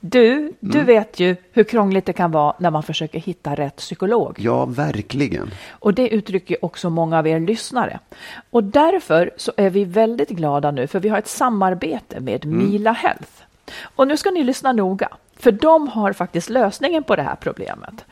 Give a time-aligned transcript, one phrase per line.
[0.00, 4.36] Du, du vet ju hur krångligt det kan vara när man försöker hitta rätt psykolog.
[4.38, 5.50] Ja, verkligen.
[5.70, 7.98] Och det uttrycker också många av er lyssnare.
[8.50, 12.92] Och därför så är vi väldigt glada nu för vi har ett samarbete med Mila
[12.92, 13.30] Health.
[13.82, 18.04] Och nu ska ni lyssna noga, för de har faktiskt lösningen på det här problemet.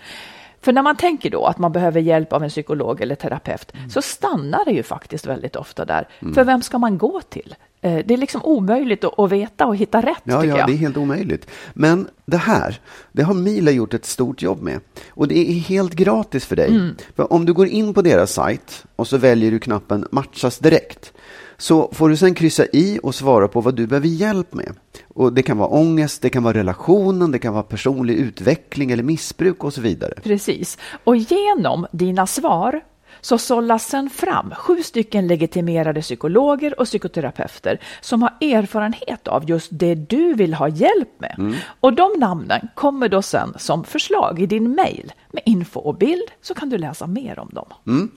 [0.60, 4.02] För när man tänker då att man behöver hjälp av en psykolog eller terapeut så
[4.02, 6.08] stannar det ju faktiskt väldigt ofta där.
[6.34, 7.54] För vem ska man gå till?
[7.80, 10.96] Eh, Det är liksom omöjligt att veta och hitta rätt Ja, ja, det är helt
[10.96, 11.46] omöjligt.
[11.74, 12.80] Men det här,
[13.12, 14.80] det har Mila gjort ett stort jobb med.
[15.10, 16.68] Och det är helt gratis för dig.
[16.68, 16.96] Mm.
[17.16, 21.12] För om du går in på deras sajt och så väljer du knappen matchas direkt.
[21.56, 24.72] Så får du sen kryssa i och svara på vad du behöver hjälp med.
[25.14, 29.02] Och det kan vara ångest, det kan vara relationen, det kan vara personlig utveckling eller
[29.02, 30.14] missbruk och så vidare.
[30.22, 30.78] Precis.
[31.04, 32.80] Och genom dina svar
[33.20, 39.68] så sållas sen fram sju stycken legitimerade psykologer och psykoterapeuter som har erfarenhet av just
[39.72, 41.54] det du vill ha hjälp med.
[41.80, 46.30] Och de namnen kommer då sen som förslag i din mail med info och bild
[46.42, 48.08] så kan du läsa mer om dem.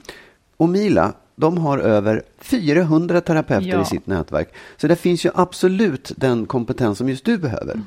[0.58, 3.82] Och Mila, de har över 400 terapeuter Ja.
[3.82, 4.54] i sitt nätverk.
[4.78, 7.82] Så det finns ju absolut den kompetens som just du behöver.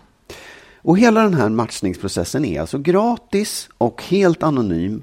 [0.83, 5.03] Och hela den här matchningsprocessen är alltså gratis och helt anonym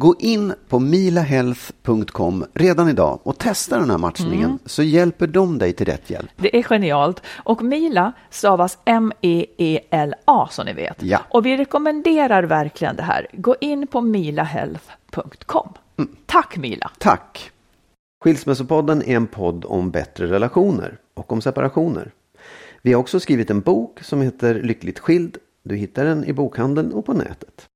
[0.00, 5.72] Gå in på milahealth.com redan idag och testa den här matchningen så hjälper de dig
[5.72, 6.30] till rätt hjälp.
[6.36, 7.22] Det är genialt.
[7.44, 11.02] Och Mila stavas M-E-E-L-A som ni vet.
[11.02, 11.18] Ja.
[11.30, 13.26] Och vi rekommenderar verkligen det här.
[13.32, 15.68] Gå in på milahealth.com.
[16.26, 16.90] Tack Mila!
[16.98, 17.50] Tack!
[18.24, 22.12] Skilsmässopodden är en podd om bättre relationer och om separationer.
[22.82, 25.36] Vi har också skrivit en bok som heter Lyckligt skild.
[25.62, 27.69] Du hittar den i bokhandeln och på nätet.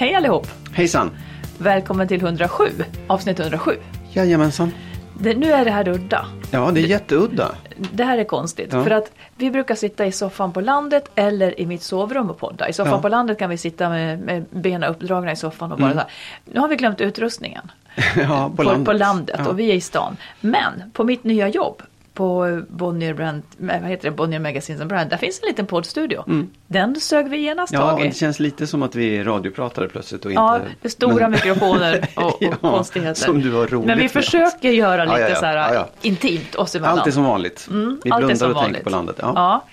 [0.00, 0.46] Hej allihop!
[0.72, 1.10] Hejsan!
[1.58, 2.64] Välkommen till 107,
[3.06, 3.76] avsnitt 107.
[4.12, 4.72] Jajamensan.
[5.18, 6.26] Det, nu är det här udda.
[6.50, 7.54] Ja, det är jätteudda.
[7.92, 8.72] Det här är konstigt.
[8.72, 8.84] Ja.
[8.84, 12.68] För att vi brukar sitta i soffan på landet eller i mitt sovrum och podda.
[12.68, 13.02] I soffan Ja.
[13.02, 16.04] på landet kan vi sitta med, med benen uppdragna i soffan och bara här.
[16.44, 17.70] Nu har vi glömt utrustningen.
[18.16, 19.48] Ja, på, på landet, Ja.
[19.48, 20.16] och vi är i stan.
[20.40, 21.82] Men på mitt nya jobb
[22.20, 26.24] på Bonnier, Brand, vad heter det, Bonnier Magazines and Brand, där finns en liten poddstudio.
[26.66, 28.08] Den sög vi genast Ja, tag i.
[28.08, 30.68] det känns lite som att vi är radiopratare plötsligt och Ja, inte...
[30.82, 33.14] det är stora men- mikrofoner och, och Ja, konstigheter.
[33.20, 34.10] som du har roligt Men vi med.
[34.10, 35.34] försöker göra lite Ja, ja, ja.
[35.40, 35.88] så här Ja, ja.
[36.02, 36.98] intimt oss emellan.
[36.98, 37.66] Allt är som vanligt.
[37.70, 38.64] Mm, vi blundar och vanligt.
[38.64, 39.16] tänker på landet.
[39.18, 39.32] Ja.
[39.36, 39.64] Ja.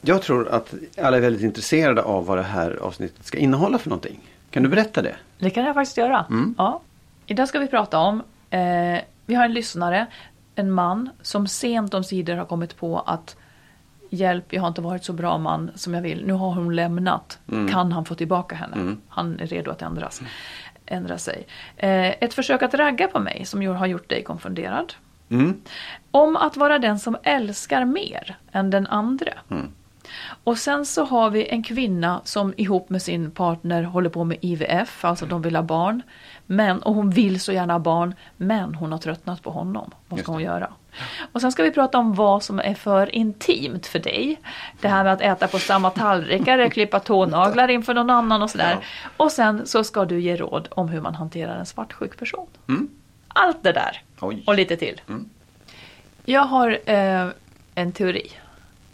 [0.00, 3.90] Jag tror att alla är väldigt intresserade av vad det här avsnittet ska innehålla för
[3.90, 4.20] någonting.
[4.50, 5.14] Kan du berätta det?
[5.38, 6.24] Det kan jag faktiskt göra.
[6.30, 6.54] Mm.
[6.58, 6.80] Ja.
[7.26, 8.60] Idag ska vi prata om, eh,
[9.26, 10.06] vi har en lyssnare,
[10.54, 13.36] en man som sent om sidor har kommit på att
[14.10, 16.26] hjälp, jag har inte varit så bra man som jag vill.
[16.26, 17.38] Nu har hon lämnat.
[17.52, 17.68] Mm.
[17.68, 18.96] Kan han få tillbaka henne?
[19.08, 20.22] Han är redo att ändras,
[20.86, 21.46] ändra sig.
[21.76, 24.94] Eh, ett försök att ragga på mig som har gjort dig konfunderad.
[25.28, 25.60] Mm.
[26.10, 29.32] Om att vara den som älskar mer än den andra.
[29.50, 29.68] Mm.
[30.44, 34.38] Och sen så har vi en kvinna som ihop med sin partner håller på med
[34.40, 36.02] IVF, alltså de vill ha barn.
[36.46, 39.90] Men, och hon vill så gärna ha barn, men hon har tröttnat på honom.
[40.08, 40.72] Vad ska hon göra?
[41.32, 44.40] Och sen ska vi prata om vad som är för intimt för dig.
[44.80, 48.78] Det här med att äta på samma tallrikar, klippa tånaglar inför någon annan och sådär.
[49.16, 52.46] Och sen så ska du ge råd om hur man hanterar en svartsjuk person.
[52.68, 52.88] Mm.
[53.28, 54.44] Allt det där Oj.
[54.46, 55.00] och lite till.
[55.08, 55.28] Mm.
[56.24, 57.28] Jag har eh,
[57.74, 58.32] en teori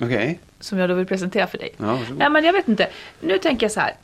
[0.01, 0.41] Okej.
[0.61, 1.71] som jag då vill presentera för dig.
[1.77, 1.99] Ja.
[2.17, 2.89] Nej men jag vet inte.
[3.21, 3.95] Nu tänker jag så här.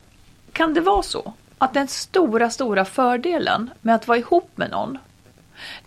[0.51, 4.97] kan det vara så att den stora, stora fördelen med att vara ihop med någon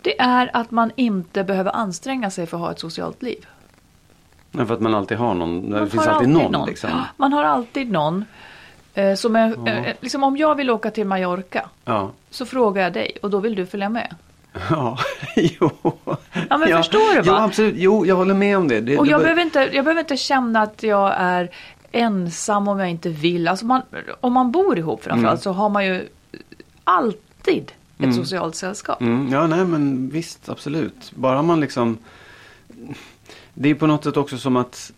[0.01, 3.45] det är att man inte behöver anstränga sig för att ha ett socialt liv.
[4.51, 5.69] Men för att man alltid har någon.
[5.71, 6.67] Man det finns har alltid någon.
[6.67, 6.89] Liksom.
[7.17, 8.25] Man har alltid någon.
[8.93, 12.11] Eh, som är, eh, liksom om jag vill åka till Mallorca Ja.
[12.29, 14.15] så frågar jag dig och då vill du följa med.
[14.69, 14.97] Ja,
[15.35, 15.71] jo.
[16.49, 17.23] Ja, men förstår du, va?
[17.25, 17.73] Jo, absolut.
[17.77, 18.81] Jo, jag håller med om det.
[18.81, 21.49] det Och det jag var- behöver, inte, jag behöver inte känna att jag är
[21.91, 23.47] ensam om jag inte vill.
[23.47, 23.81] Alltså man,
[24.21, 26.07] om man bor ihop framförallt så har man ju
[26.83, 29.01] alltid ett socialt sällskap.
[29.01, 31.11] Mm, ja, nej men visst, absolut.
[31.15, 31.97] Bara man liksom...
[33.53, 34.91] Det är på något sätt också som att...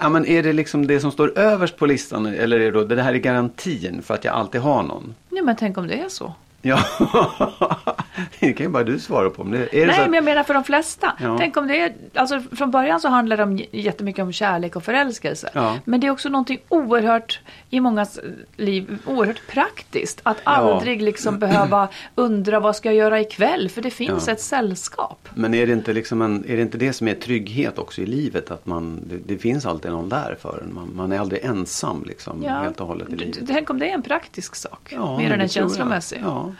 [0.00, 2.84] Ja, men är det liksom det som står överst på listan eller är det då
[2.84, 5.14] det här är garantin för att jag alltid har någon?
[5.30, 6.34] Ja, men tänk om det är så.
[6.62, 6.78] Ja,
[8.40, 9.42] det kan ju bara du svara på.
[9.42, 11.12] Om det, är det Nej, att, men jag menar för de flesta.
[11.22, 11.36] Ja.
[11.38, 14.84] Tänk om det är, alltså från början så handlar det om jättemycket om kärlek och
[14.84, 15.50] förälskelse.
[15.52, 15.78] Ja.
[15.84, 17.40] Men det är också någonting oerhört,
[17.70, 18.18] i mångas
[18.56, 20.20] liv, oerhört praktiskt.
[20.22, 23.68] Att aldrig liksom behöva undra vad ska jag göra ikväll?
[23.68, 24.32] För det finns Ja.
[24.32, 25.28] ett sällskap.
[25.34, 28.06] Men är det, inte liksom en, är det inte det som är trygghet också i
[28.06, 28.50] livet?
[28.50, 30.74] Att man, det, det finns alltid någon där för en.
[30.74, 33.38] Man, man är aldrig ensam liksom, helt och hållet i livet.
[33.46, 34.92] Tänk om det är en praktisk sak.
[34.92, 36.20] Ja, mer än en känslomässig.
[36.24, 36.52] Ja.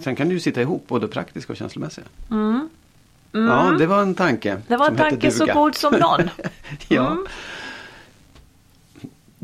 [0.00, 2.04] Sen kan du ju sitta ihop både praktiska och känslomässiga.
[3.32, 4.50] Ja, det var en tanke.
[4.50, 4.62] Mm.
[4.68, 6.30] Det var en tanke så god som någon.
[6.88, 7.06] ja.
[7.06, 7.26] Mm.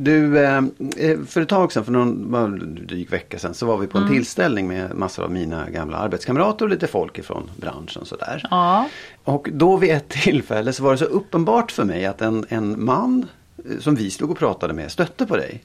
[0.00, 0.56] Du, eh,
[0.96, 4.04] eh, för ett tag sedan, för någon dryg vecka sedan, så var vi på en
[4.04, 4.14] Mm.
[4.14, 8.46] tillställning med massor av mina gamla arbetskamrater och lite folk ifrån branschen sådär.
[8.50, 8.88] Ja.
[9.24, 12.84] Och då vid ett tillfälle så var det så uppenbart för mig att en, en
[12.84, 13.26] man
[13.70, 15.62] eh, som vi stod och pratade med stötte på dig.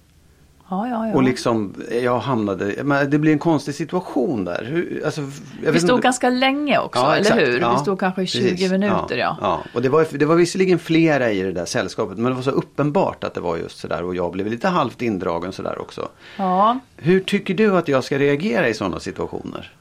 [0.69, 1.15] Ja, ja, ja.
[1.15, 1.73] Och liksom,
[2.03, 4.63] jag hamnade, men det blir en konstig situation där.
[4.65, 5.21] Hur, alltså,
[5.61, 7.41] vi stod inte- ganska länge också, eller exakt.
[7.41, 7.71] hur?
[7.73, 8.71] Vi stod kanske i 20 precis.
[8.71, 9.37] minuter, ja.
[9.41, 9.63] ja.
[9.73, 12.51] Och det var, det var visserligen flera i det där sällskapet men det var så
[12.51, 16.09] uppenbart att det var just sådär och jag blev lite halvt indragen sådär också.
[16.37, 16.79] ja.
[16.97, 19.71] Hur tycker du att jag ska reagera i sådana situationer?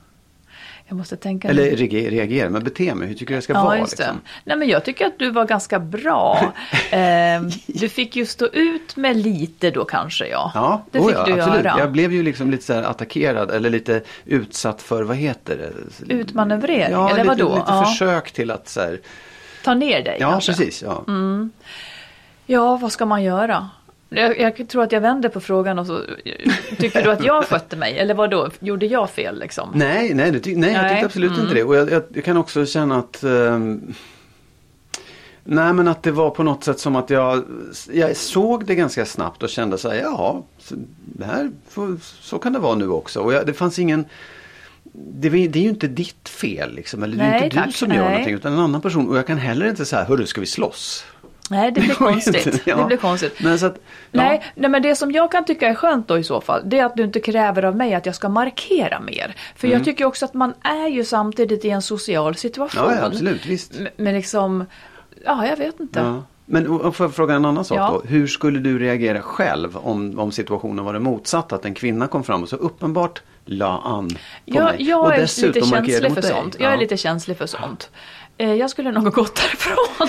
[0.92, 1.76] Jag måste tänka Eller
[2.10, 3.80] reagera, men bete mig, hur tycker du jag ska Ja, vara?
[3.80, 4.20] Liksom?
[4.44, 6.52] Nej, men jag tycker att du var ganska bra.
[6.90, 7.00] eh,
[7.66, 10.52] du fick ju stå ut med lite då kanske, ja.
[10.54, 11.64] Ja, det oh fick ja, du absolut.
[11.64, 11.78] göra.
[11.78, 15.56] Jag blev ju liksom lite så attackerad eller lite utsatt för, vad heter
[16.06, 16.14] det?
[16.14, 17.54] Utmanövrering, ja, eller lite, vadå?
[17.54, 17.84] lite Ja.
[17.84, 19.00] försök till att så här,
[19.64, 20.52] Ta ner dig ja kanske.
[20.52, 20.82] precis.
[20.82, 21.04] Ja.
[22.46, 23.70] Ja, vad ska man göra?
[24.14, 26.00] Jag, jag tror att jag vänder på frågan och så
[26.78, 27.98] tycker du att jag skötte mig?
[27.98, 28.50] Eller vad då?
[28.58, 29.72] Gjorde jag fel liksom?
[29.74, 31.42] Nej, nej, ty- nej, jag Nej, tyckte absolut mm.
[31.42, 31.64] inte det.
[31.64, 33.94] Och jag, jag, jag kan också känna att ehm,
[35.44, 37.44] Nej men att det var på något sätt som att jag,
[37.92, 40.74] jag såg det ganska snabbt och kände så här, ja, så,
[41.24, 41.50] här,
[42.20, 43.20] så kan det vara nu också.
[43.20, 44.04] Och jag, det fanns ingen,
[44.92, 47.74] det, det är ju inte ditt fel liksom, eller det är Nej, inte du tack,
[47.74, 48.08] som gör nej.
[48.10, 49.08] någonting utan en annan person.
[49.08, 51.04] Och jag kan heller inte säga, hörru ska vi slåss?
[51.52, 52.46] Nej, det blir konstigt.
[52.46, 52.76] inte- ja.
[52.76, 53.40] Det blir konstigt.
[53.40, 53.70] Men att, ja.
[54.10, 56.78] Nej, nej, men det som jag kan tycka är skönt då i så fall, det
[56.78, 59.37] är att du inte kräver av mig att jag ska markera mer.
[59.56, 59.78] För Mm.
[59.78, 62.82] jag tycker också att man är ju samtidigt i en social situation.
[62.88, 63.72] Ja, ja, absolut, visst.
[63.96, 64.64] Men liksom,
[65.25, 66.00] ja, jag vet inte.
[66.00, 66.22] Ja.
[66.46, 68.08] Men får jag fråga en annan sak då?
[68.08, 71.52] Hur skulle du reagera själv om, om situationen var det motsatt?
[71.52, 74.14] Att en kvinna kom fram och så uppenbart la an på
[74.44, 74.76] Jag, mig.
[74.88, 76.31] jag och är dessutom lite känslig för dig.
[76.31, 76.56] sånt.
[76.60, 77.90] Jag är lite känslig för sånt.
[78.38, 80.08] Eh, Jag skulle nog ha gått därifrån.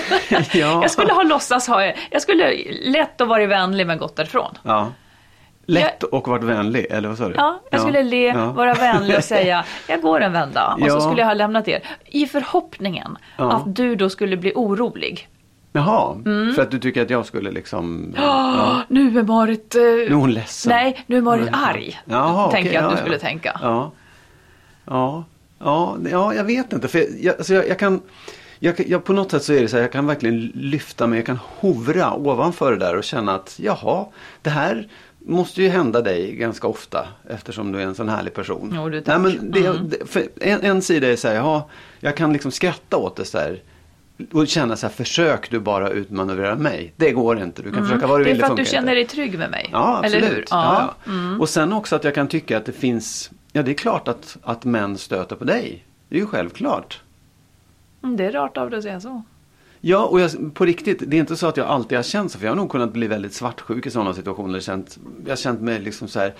[0.60, 0.82] Ja.
[0.82, 2.52] Jag skulle ha låtsas ha, jag skulle
[2.84, 4.54] lätt ha varit vänlig men gått därifrån.
[4.62, 4.92] Ja.
[5.66, 7.34] Lätt och varit vänlig, eller vad sa du?
[7.34, 8.52] Ja, jag skulle le, Ja.
[8.52, 10.74] vara vänlig och säga jag går en vända.
[10.80, 10.90] Och Ja.
[10.90, 11.80] så skulle jag ha lämnat er.
[12.06, 13.52] I förhoppningen Ja.
[13.52, 15.28] att du då skulle bli orolig.
[15.72, 16.54] Jaha, Mm.
[16.54, 18.14] för att du tycker att jag skulle liksom...
[18.20, 18.80] Ja.
[18.88, 19.74] Nu är Marit...
[19.74, 20.70] eh, Nu är hon ledsen.
[20.72, 22.00] Nej, nu är Marit arg.
[22.04, 23.20] Jaha, tänker okej, jag att ja, du skulle ja.
[23.20, 23.60] tänka.
[23.62, 23.92] Ja.
[24.86, 25.24] Ja,
[25.58, 26.88] ja, ja jag vet inte.
[26.88, 28.00] För jag, alltså jag, jag kan...
[28.58, 31.18] Jag, jag, på något sätt så är det så här, jag kan verkligen lyfta mig,
[31.18, 34.06] jag kan hovra ovanför det där och känna att jaha,
[34.42, 38.72] det här måste ju hända dig ganska ofta eftersom du är en sån härlig person.
[38.76, 39.90] Jo, du, Nej, men det, Mm.
[40.12, 41.68] det, en, en sida är så här, ja,
[42.00, 43.62] jag kan liksom skratta åt det så här.
[44.32, 46.92] Och känna så här, försök du bara utmanövrera mig.
[46.96, 48.24] Det går inte, du kan försöka vad du Mm.
[48.24, 49.14] Det är vill, för att du känner inte.
[49.16, 49.68] dig trygg med mig.
[49.72, 50.24] Ja, absolut.
[50.24, 50.44] Eller hur?
[50.50, 50.94] Ja.
[51.04, 51.40] Ja, Mm.
[51.40, 54.36] Och sen också att jag kan tycka att det finns, ja det är klart att,
[54.42, 55.84] att män stöter på dig.
[56.08, 57.02] Det är ju självklart.
[58.02, 59.22] Mm, Det är rart av dig att säga så.
[59.80, 62.38] Ja, och jag, på riktigt, det är inte så att jag alltid har känt så.
[62.38, 64.60] För jag har nog kunnat bli väldigt svartsjuk i sådana situationer.
[64.60, 66.34] Känt, jag har känt mig liksom så här,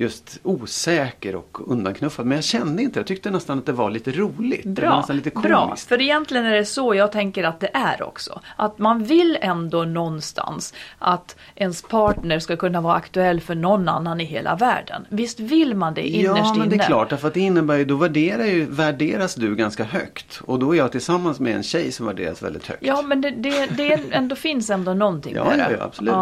[0.00, 2.26] just osäker och undanknuffad.
[2.26, 4.64] Men jag kände inte, jag tyckte nästan att det var lite roligt.
[4.64, 5.76] Bra, nästan lite bra.
[5.76, 8.40] För egentligen är det så jag tänker att det är också.
[8.56, 14.20] Att man vill ändå någonstans att ens partner ska kunna vara aktuell för någon annan
[14.20, 15.06] i hela världen.
[15.08, 16.84] Visst vill man det innerst Ja, men det inne?
[16.84, 17.10] är klart.
[17.10, 20.40] Därför att det innebär ju, då värderar ju, värderas du ganska högt.
[20.44, 22.82] Och då är jag tillsammans med en tjej som värderas väldigt högt.
[22.86, 25.76] Ja, men det, det, det är ändå finns ändå någonting Ja, med ja, det.
[25.78, 26.14] ja absolut.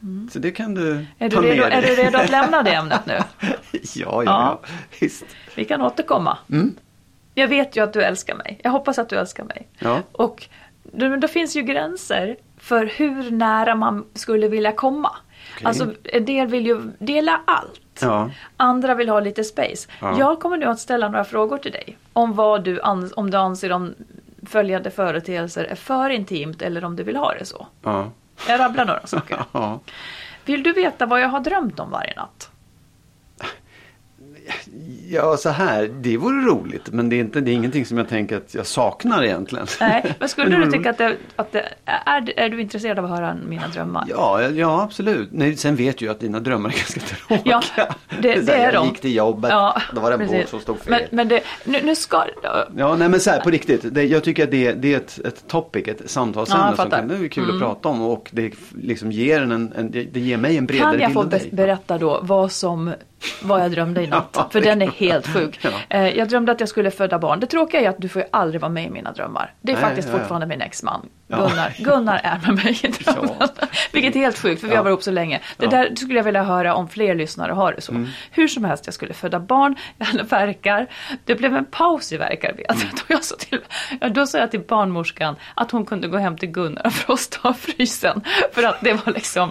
[0.00, 0.30] Ja.
[0.32, 1.06] Så det kan du Mm.
[1.18, 1.96] Är ta du, redo, med är dig.
[1.96, 3.14] du redo att lämna det ämnet nu?
[3.40, 3.52] ja,
[3.94, 4.60] ja, Ja.
[5.00, 5.24] visst.
[5.54, 6.38] Vi kan återkomma.
[6.50, 6.74] Mm.
[7.34, 8.60] Jag vet ju att du älskar mig.
[8.62, 9.68] Jag hoppas att du älskar mig.
[9.78, 9.98] Ja.
[10.12, 10.46] Och
[10.82, 15.10] då, då finns ju gränser för hur nära man skulle vilja komma.
[15.62, 17.80] Alltså en del vill ju dela allt.
[18.02, 18.30] Ja.
[18.56, 19.88] Andra vill ha lite space.
[20.00, 20.16] Ja.
[20.18, 21.98] Jag kommer nu att ställa några frågor till dig.
[22.12, 23.94] Om vad du, ans- om du anser om
[24.46, 27.66] följande företeelser är för intimt eller om du vill ha det så.
[27.82, 28.10] Ja.
[28.48, 29.44] Jag rabblar några saker.
[30.44, 32.49] Vill du veta vad jag har drömt om varje natt?
[35.08, 38.08] Ja, så här, det vore roligt, men det är, inte, det är ingenting som jag
[38.08, 39.66] tänker att jag saknar egentligen.
[39.80, 43.04] Nej, men skulle du vore tycka att det, att det är, är du intresserad av
[43.04, 44.04] att höra mina drömmar?
[44.08, 45.28] Ja, ja absolut.
[45.32, 47.62] Nej, sen vet jag att dina drömmar är ganska tråkiga.
[47.76, 47.86] Ja,
[48.22, 48.86] det, det är jag de.
[48.88, 49.50] gick till jobbet,
[49.94, 50.90] då var det en båt som stod fel.
[50.90, 52.24] Men, men det, nu, nu ska...
[52.76, 53.94] Ja, nej men så här på riktigt.
[53.94, 56.90] Det, jag tycker att det, det är ett, ett topic, ett Ja, samtalsämne jag som
[56.90, 58.52] kan, det är kul att prata om och det
[58.82, 61.98] liksom ger en, en, det ger mig en bredare Kan jag bild få be- berätta
[61.98, 62.92] då vad som
[63.42, 64.48] vad jag drömde i natt?
[64.52, 65.58] För den är helt sjuk.
[65.62, 65.70] Ja.
[65.88, 67.40] Eh, Jag drömde att jag skulle föda barn.
[67.40, 69.54] Det tråkiga är att du får ju aldrig vara med i mina drömmar.
[69.60, 70.18] Det är Nej, faktiskt ja.
[70.18, 71.08] fortfarande min exman.
[71.30, 71.36] Ja.
[71.48, 71.72] Gunnar.
[71.78, 73.48] Gunnar är med mig i drömmen.
[73.92, 74.78] Vilket är helt sjukt för vi Ja.
[74.78, 75.40] har varit ihop så länge.
[75.56, 75.70] Det Ja.
[75.70, 77.92] där skulle jag vilja höra om fler lyssnare har det så.
[77.92, 78.08] Mm.
[78.30, 80.86] Hur som helst, jag skulle föda barn, jag verkar.
[81.24, 82.76] Det blev en paus i värkarbetet.
[82.82, 82.94] Mm.
[83.06, 83.60] Jag sa till,
[84.00, 87.48] ja, då sa jag till barnmorskan att hon kunde gå hem till Gunnar och frosta
[87.48, 88.20] av frysen.
[88.52, 89.50] För att det var liksom,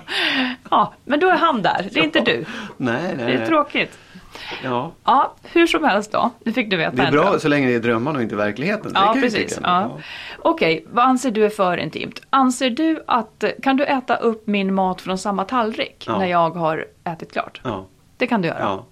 [0.72, 1.88] ja, men då är han där.
[1.92, 2.46] Det är inte du.
[2.78, 3.98] Nej, nej, Det är tråkigt.
[4.64, 4.92] Ja.
[5.04, 6.30] Ja, hur som helst då.
[6.44, 7.40] Nu fick du veta Det är bra dröm.
[7.40, 8.94] så länge det är drömmar och inte verkligheten.
[8.94, 9.56] Det Ja, precis.
[9.56, 9.62] tycka.
[9.64, 9.98] Ja.
[10.40, 12.22] Okej, vad anser du är för intimt?
[12.30, 16.18] Anser du att, kan du äta upp min mat från samma tallrik Ja.
[16.20, 17.62] när jag har ätit klart?
[17.64, 17.86] Ja.
[18.18, 18.58] Det kan du göra.
[18.60, 18.86] ja.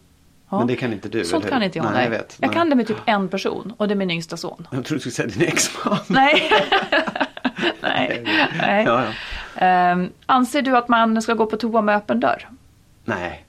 [0.49, 0.57] Ja.
[0.57, 1.83] Men det kan inte du, Sånt kan inte jag.
[1.85, 2.35] Nej, Nej, jag vet.
[2.39, 2.55] Jag Nej.
[2.57, 4.67] kan det med typ en person och det är min yngsta son.
[4.71, 5.97] Jag trodde du skulle säga din exman.
[6.07, 6.51] Nej.
[7.81, 8.23] nej.
[8.61, 8.83] nej.
[8.85, 9.65] Ja, ja.
[9.65, 12.49] Ehm, anser du att man ska gå på toa med öppen dörr?
[13.05, 13.45] Nej,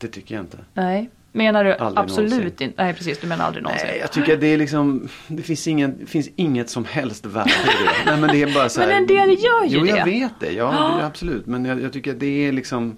[0.00, 0.58] det tycker jag inte.
[0.74, 1.10] Nej.
[1.32, 2.82] Menar du Aldrig absolut inte?
[2.82, 3.18] Nej, precis.
[3.20, 3.86] Du menar aldrig någonsin.
[3.88, 7.50] Nej, jag tycker att det är liksom, det finns, ingen, finns inget som helst värde
[7.50, 8.10] i det.
[8.10, 9.90] Nej, men det är bara så här, Men en del gör ju jo, det.
[9.90, 10.52] jag vet det.
[10.52, 11.46] Ja, är absolut.
[11.46, 12.96] Men jag, jag tycker att det är liksom,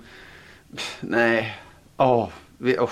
[1.01, 1.57] nej,
[1.97, 2.29] åh,
[2.59, 2.91] vi, åh.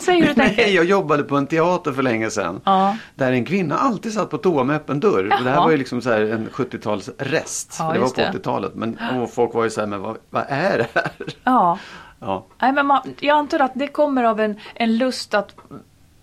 [0.00, 0.56] Säg hur du tänker.
[0.56, 2.60] Nej, jag jobbade på en teater för länge sedan.
[2.64, 2.96] Ja.
[3.14, 5.24] Där en kvinna alltid satt på toa med öppen dörr.
[5.24, 5.64] Och det här Jaha.
[5.64, 7.76] var ju liksom så en 70-tals rest.
[7.78, 8.38] Ja, för det var på det.
[8.38, 8.74] 80-talet.
[8.74, 11.10] Men folk var ju så här, men vad, vad är det här?
[11.44, 11.78] Ja.
[12.20, 12.46] Ja.
[12.58, 15.54] Nej, men man, jag antar att det kommer av en, en lust att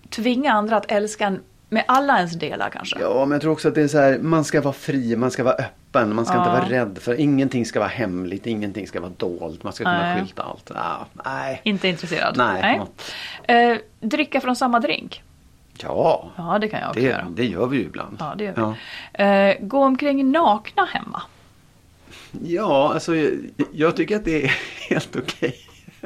[0.09, 2.99] tvinga andra att älska en med alla ens delar kanske.
[2.99, 5.31] Ja, men jag tror också att det är så här, man ska vara fri, man
[5.31, 6.53] ska vara öppen, man ska inte Ja.
[6.53, 10.19] vara rädd för ingenting ska vara hemligt, ingenting ska vara dolt, man ska kunna Nej.
[10.21, 10.71] skylta allt.
[10.75, 11.61] Ja, nej.
[11.63, 12.37] Inte intresserad?
[12.37, 12.81] Nej.
[13.43, 15.23] Eh, dricka från samma drink?
[15.81, 17.27] Ja, Ja, det kan jag också det, göra.
[17.29, 18.17] det gör vi ju ibland.
[18.19, 18.61] Ja, det gör vi.
[18.61, 21.21] Ja, Eh, gå omkring nakna hemma?
[22.43, 23.31] ja alltså jag,
[23.73, 24.51] jag tycker att det är
[24.89, 25.55] helt okej.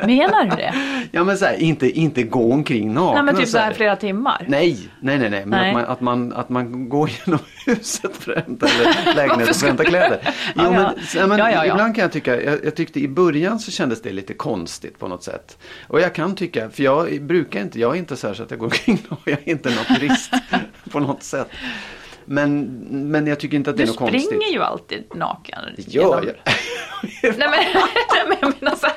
[0.06, 0.74] Menar du det?
[1.12, 3.14] Ja men så här, inte, inte gå omkring naken.
[3.16, 4.46] Nej, men typ så här flera timmar?
[4.48, 5.46] Nej, nej, nej, nej.
[5.46, 5.76] Men Nej.
[5.76, 8.86] Att, man, att, man, att man går genom huset för att hämta, eller
[9.16, 10.20] lägenheten för att hämta kläder.
[10.24, 10.72] Jo, Ja, ja.
[10.72, 11.72] men, så- men Ja, ja, ja.
[11.74, 15.08] Ibland kan jag tycka, jag, jag tyckte i början så kändes det lite konstigt på
[15.08, 15.58] något sätt.
[15.88, 18.52] Och jag kan tycka, för jag brukar inte, jag är inte så här så att
[18.52, 20.32] jag går omkring och jag är inte något turist
[20.92, 21.48] på något sätt.
[22.30, 24.26] Men, men jag tycker inte att det Du är något konstigt.
[24.26, 25.60] springer ju alltid naken.
[25.76, 26.36] Det gör jag.
[27.24, 28.88] Nej men, nej, men jag menar så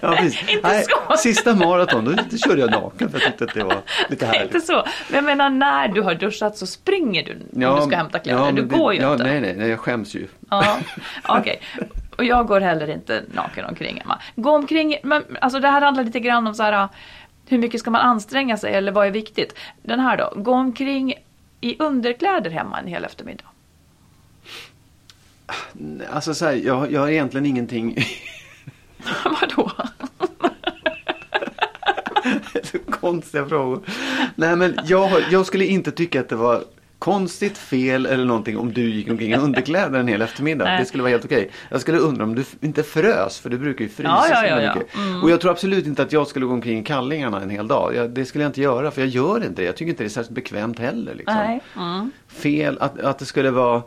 [0.00, 0.22] Ja.
[0.24, 1.16] Inte Nej, så.
[1.16, 3.76] Sista maraton, då, körde jag naken för jag tyckte att det var
[4.08, 4.54] lite härligt.
[4.54, 4.84] Inte så.
[5.08, 8.38] Men jag menar när du har duschat så springer du om du ska hämta kläder.
[8.38, 9.24] du men det- går ju ja, inte.
[9.24, 10.26] Nej, nej, nej, jag skäms ju.
[10.50, 10.78] Ja,
[11.28, 11.60] okej.
[12.16, 14.20] Och jag går heller inte naken omkring hemma.
[14.36, 16.88] Gå omkring, men alltså det här handlar lite grann om så här,
[17.48, 19.54] hur mycket ska man anstränga sig eller vad är viktigt?
[19.82, 21.14] Den här då, gå omkring
[21.60, 23.44] i underkläder hemma en hel eftermiddag.
[26.12, 27.96] Alltså så här, jag, jag har egentligen ingenting
[29.40, 29.69] Vadå?
[32.90, 33.80] konstiga frågor.
[34.34, 36.64] Nej men jag, jag skulle inte tycka att det var
[37.00, 40.64] konstigt, fel eller någonting om du gick omkring i underkläder en hel eftermiddag.
[40.64, 40.80] Nej.
[40.80, 41.50] Det skulle vara helt okej.
[41.70, 44.62] Jag skulle undra om du inte frös, för du brukar ju frysa Ja, ja, ja,
[44.62, 44.74] ja.
[44.74, 44.94] mycket.
[45.22, 47.94] Och jag tror absolut inte att jag skulle gå omkring i kallingarna en hel dag.
[47.94, 49.66] Jag, det skulle jag inte göra, för jag gör inte det.
[49.66, 51.14] Jag tycker inte det är särskilt bekvämt heller.
[51.14, 51.60] Liksom.
[51.76, 52.10] Mm.
[52.28, 53.82] Fel, att, att det skulle vara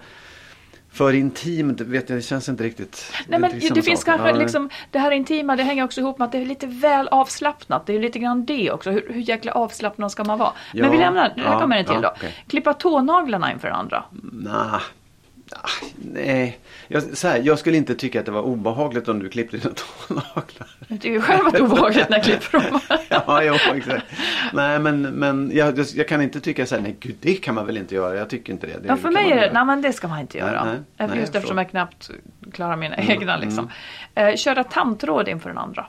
[0.94, 3.14] för intimt, vet jag, det känns inte riktigt.
[3.28, 6.20] Nej, men det, samma finns kanske Ja, liksom, det här intima, det hänger också ihop
[6.20, 7.86] med att det är lite väl avslappnat.
[7.86, 8.92] Det är lite grann det också.
[8.92, 10.52] Hur, hur jäkla avslappnad ska man vara?
[10.74, 12.14] Ja, Men vi lämnar, här ja, kommer en till då.
[12.16, 12.34] okej.
[12.48, 14.04] Klippa tånaglarna inför andra.
[14.32, 14.82] Nah.
[15.56, 15.70] Ah,
[16.14, 19.58] nej, jag, så här, jag skulle inte tycka att det var obehagligt om du klippte
[19.58, 19.74] dina
[20.08, 20.68] tånaglar.
[20.88, 22.80] Jag tycker ju själv att är obehagligt när jag klipper dem.
[23.10, 24.06] ja, jo, exakt.
[24.54, 27.66] Nej, men, men jag, jag kan inte tycka så här, nej gud, det kan man
[27.66, 28.16] väl inte göra.
[28.16, 28.74] Jag tycker inte det.
[28.74, 30.66] det Ja, för mig är det, nej men det ska man inte Nej, göra.
[30.66, 32.10] nej, Eh, nej, Just jag eftersom jag knappt
[32.52, 33.70] klarar mina Mm, egna liksom.
[34.16, 35.86] Eh, köra tandtråd inför den andra.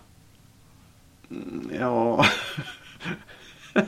[1.80, 2.24] Ja.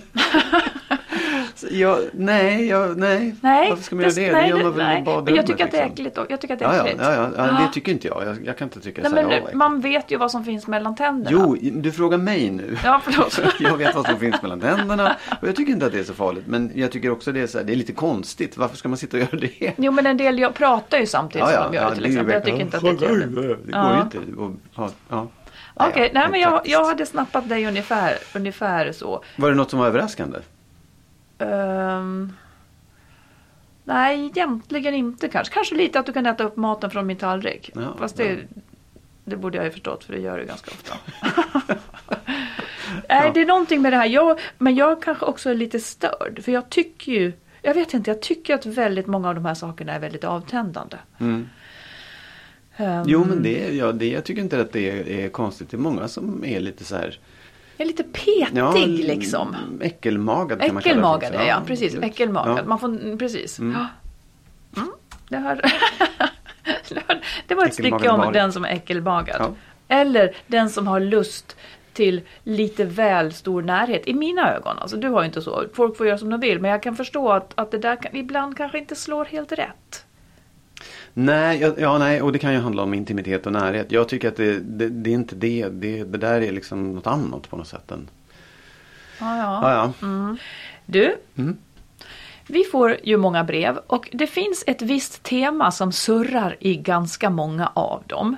[1.70, 3.34] Jag, nej, jag, nej.
[3.40, 4.32] Nej, Varför ska man göra det?
[4.32, 5.00] nej, det gör man väl nej.
[5.00, 5.25] i badrummet.
[5.25, 5.92] Men jag tycker att det är liksom.
[5.92, 6.18] äckligt.
[6.18, 7.00] och- Jag tycker att det är äckligt.
[7.02, 7.66] ja, ja, ja, Ja.
[7.66, 8.22] det tycker inte jag.
[8.26, 10.66] Jag, jag kan inte tycka Nej, så här, men man vet ju vad som finns
[10.66, 11.38] mellan tänderna.
[11.42, 12.78] Jo, du frågar mig nu.
[12.84, 13.40] Ja, förlåt.
[13.60, 16.14] jag vet vad som finns mellan tänderna och jag tycker inte att det är så
[16.14, 16.44] farligt.
[16.46, 18.56] Men jag tycker också det är, så här, det är lite konstigt.
[18.56, 19.72] Varför ska man sitta och göra det?
[19.76, 22.34] Jo, men en del jag pratar ju samtidigt som de gör det till exempel.
[22.34, 23.34] Jag tycker inte att det är trevligt.
[23.66, 24.18] Det går ju inte.
[24.18, 25.28] att ha- ja.
[25.78, 29.25] Okej, ja, nej men jag, jag hade snappat dig ungefär, ungefär så.
[29.36, 30.38] Var det något som var överraskande?
[31.38, 32.33] Ehm,
[33.85, 35.55] nej, egentligen inte kanske.
[35.55, 37.71] Kanske lite att du kan äta upp maten från min tallrik.
[37.75, 38.61] Ja, Fast det, ja.
[39.25, 40.95] det borde jag ju förstått för det gör du ganska ofta.
[43.09, 44.07] Nej, det är någonting med det här.
[44.07, 46.40] Jag, men jag kanske också är lite störd.
[46.45, 49.55] För jag tycker ju, jag vet inte, jag tycker att väldigt många av de här
[49.55, 50.97] sakerna är väldigt avtändande.
[51.21, 51.49] Mm.
[52.76, 55.71] Ehm, Jo, men det, ja, det, jag tycker inte att det är, är konstigt.
[55.71, 57.19] Det är många som är lite så här.
[57.76, 59.56] Jag är lite petig Ja, liksom.
[59.80, 61.38] Äckelmagad kan man kalla Äckelmagad det.
[61.38, 61.95] är jag, precis.
[61.95, 62.66] Äckelmagad.
[62.66, 63.59] Man får, precis.
[63.59, 63.85] Mm.
[64.76, 64.88] Mm,
[65.28, 65.61] det, har,
[67.47, 69.54] det var ett stycke om den som är äckelmagad.
[69.88, 71.56] Eller den som har lust
[71.92, 74.02] till lite väl stor närhet.
[74.06, 74.78] I mina ögon.
[74.78, 75.64] Alltså, du har ju inte så.
[75.75, 76.61] Folk får göra som de vill.
[76.61, 80.05] Men jag kan förstå att, att det där kan, ibland kanske inte slår helt rätt.
[81.18, 83.92] Nej, ja, ja, nej, och det kan ju handla om intimitet och närhet.
[83.92, 85.68] Jag tycker att det, det, det är inte det.
[85.68, 86.04] det.
[86.04, 87.90] Det där är liksom något annat på något sätt.
[87.90, 88.08] Än,
[89.20, 89.61] Ja, ja.
[89.62, 90.37] ja, ja.
[90.87, 91.56] Du, Mm.
[92.46, 97.30] vi får ju många brev och det finns ett visst tema som surrar i ganska
[97.30, 98.37] många av dem.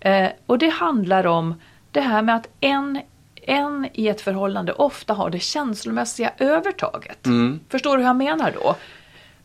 [0.00, 1.54] Eh, och det handlar om
[1.90, 3.00] det här med att en,
[3.42, 7.26] en i ett förhållande ofta har det känslomässiga övertaget.
[7.26, 7.60] Mm.
[7.68, 8.76] Förstår du hur jag menar då?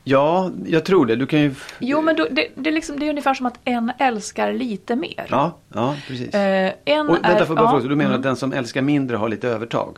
[0.08, 1.16] Ja, jag tror det.
[1.16, 1.56] Du kan ju...
[1.80, 4.96] Jo, men då, det, det, är liksom, det är ungefär som att en älskar lite
[4.96, 5.26] mer.
[5.30, 6.34] Ja, ja precis.
[6.34, 8.54] Eh, en och vänta, är, får jag bara ja, fråga, du menar att den som
[8.54, 9.98] älskar mindre har lite övertag?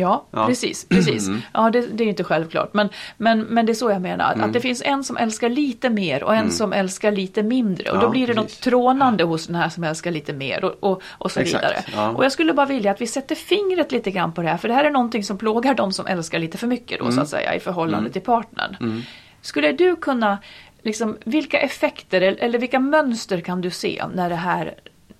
[0.00, 0.46] Ja, Ja.
[0.46, 0.88] precis.
[0.88, 1.28] precis.
[1.52, 2.74] Ja, det, det är inte självklart.
[2.74, 4.32] Men, men, men det är så jag menar.
[4.32, 4.44] Mm.
[4.46, 7.90] Att det finns en som älskar lite mer och en som älskar lite mindre.
[7.90, 8.56] Och Ja, då blir det precis.
[8.56, 12.10] något trånande hos den här som älskar lite mer och, och, och så Exakt, vidare.
[12.14, 14.56] Och jag skulle bara vilja att vi sätter fingret lite grann på det här.
[14.56, 17.16] För det här är någonting som plågar de som älskar lite för mycket då Mm.
[17.16, 19.02] så att säga i förhållande till partnern.
[19.42, 20.38] Skulle du kunna,
[20.82, 24.74] liksom, vilka effekter eller, vilka mönster kan du se när det här,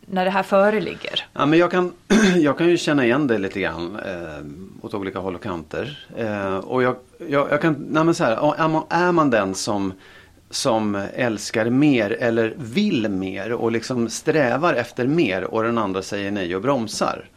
[0.06, 1.26] när det här föreligger?
[1.32, 1.92] Ja, men jag, kan,
[2.36, 6.06] jag kan ju känna igen det lite grann eh, åt olika håll och kanter.
[6.16, 6.96] Eh, och jag,
[7.28, 9.92] jag, jag kan, nej men så här, är man, är man den som,
[10.50, 16.30] som älskar mer eller vill mer och liksom strävar efter mer och den andra säger
[16.30, 17.28] nej och bromsar.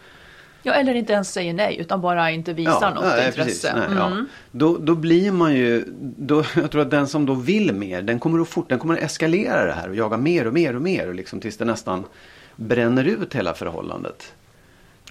[0.64, 3.44] Ja, eller inte ens säger nej utan bara inte visar något nej, intresse.
[3.44, 3.98] precis, nej, Mm.
[3.98, 4.26] ja.
[4.52, 5.84] då, då blir man ju,
[6.18, 8.94] då, jag tror att den som då vill mer, den kommer att fort, den kommer
[8.94, 11.66] att eskalera det här och jaga mer och mer och mer och liksom tills det
[11.66, 12.04] nästan
[12.56, 14.34] bränner ut hela förhållandet.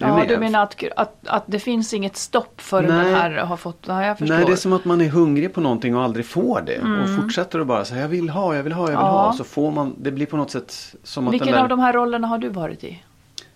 [0.01, 0.27] Är Ja, med?
[0.27, 3.05] du menar att, att, att det finns inget stopp förrän Nej.
[3.05, 3.83] den här har fått...
[3.87, 4.35] Ja, jag förstår.
[4.35, 6.79] Nej, det är som att man är hungrig på någonting och aldrig får det.
[6.79, 9.05] Och fortsätter att bara säga jag vill ha, jag vill ha, jag vill Mm.
[9.07, 9.21] Ja.
[9.21, 9.33] ha.
[9.33, 11.61] Så får man, det blir på något sätt som att Vilken den där...
[11.63, 13.03] av de här rollerna har du varit i?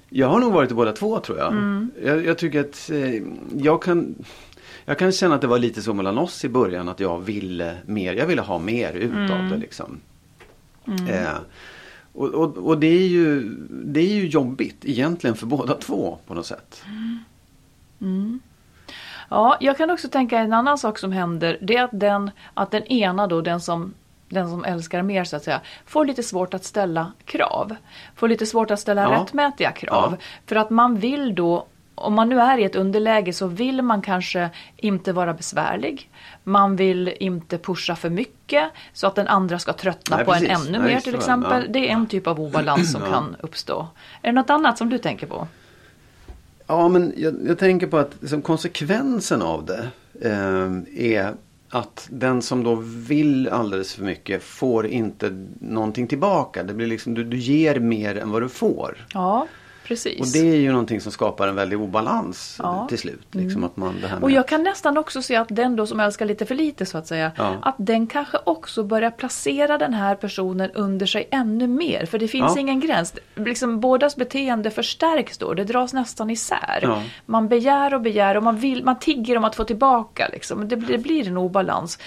[0.10, 1.52] Jag har nog varit i båda två tror jag.
[1.52, 1.92] Mm.
[2.04, 3.24] Jag, jag tycker att eh,
[3.58, 4.16] jag kan
[4.86, 7.78] jag kan känna att det var lite så mellan oss i början att jag ville
[7.86, 8.14] mer.
[8.14, 9.50] Jag ville ha mer utav Mm.
[9.50, 10.00] det liksom.
[11.10, 11.38] Eh,
[12.14, 16.34] och, och, och det är ju det är ju jobbigt egentligen för båda två på
[16.34, 16.84] något sätt.
[19.30, 21.58] Ja, jag kan också tänka en annan sak som händer.
[21.62, 23.94] Det är att den, att den ena då, den som,
[24.30, 27.76] den som älskar mer så att säga, får lite svårt att ställa krav.
[28.16, 29.22] Får lite svårt att ställa Ja.
[29.22, 30.16] rättmätiga krav.
[30.20, 30.26] Ja.
[30.46, 31.66] För att man vill då
[31.98, 36.10] om man nu är i ett underläge så vill man kanske inte vara besvärlig.
[36.44, 40.40] Man vill inte pusha för mycket så att den andra ska tröttna Nej, på en
[40.40, 40.68] precis.
[40.68, 41.64] ännu Nej, mer till exempel.
[41.68, 41.72] Ja.
[41.74, 43.12] Det är en typ av obalans som Ja.
[43.12, 43.88] kan uppstå.
[44.22, 45.48] Är det något annat som du tänker på?
[46.68, 49.88] Ja, men jag, jag tänker på att liksom, konsekvensen av det
[50.22, 51.34] eh, är
[51.76, 52.76] att den som då
[53.08, 56.64] vill alldeles för mycket får inte någonting tillbaka.
[56.64, 59.08] Det blir liksom, du, du ger mer än vad du får.
[59.14, 59.48] Ja,
[59.86, 60.20] precis.
[60.20, 62.76] Och det är ju någonting som skapar en väldig obalans Ja.
[62.76, 62.88] Mm.
[62.88, 63.28] till slut.
[63.32, 66.00] Liksom att man, det här Och jag kan nästan också se att den då som
[66.00, 67.54] älskar lite för lite så att säga, Ja.
[67.62, 72.06] att den kanske också börjar placera den här personen under sig ännu mer.
[72.06, 72.60] För det finns Ja.
[72.62, 73.14] ingen gräns.
[73.36, 77.04] Liksom, bådas beteende förstärks då, det dras nästan isär.
[77.26, 80.30] Man begär och begär och man, vill, man tigger om att få tillbaka.
[80.34, 80.68] Liksom.
[80.68, 82.00] Det, det blir en obalans.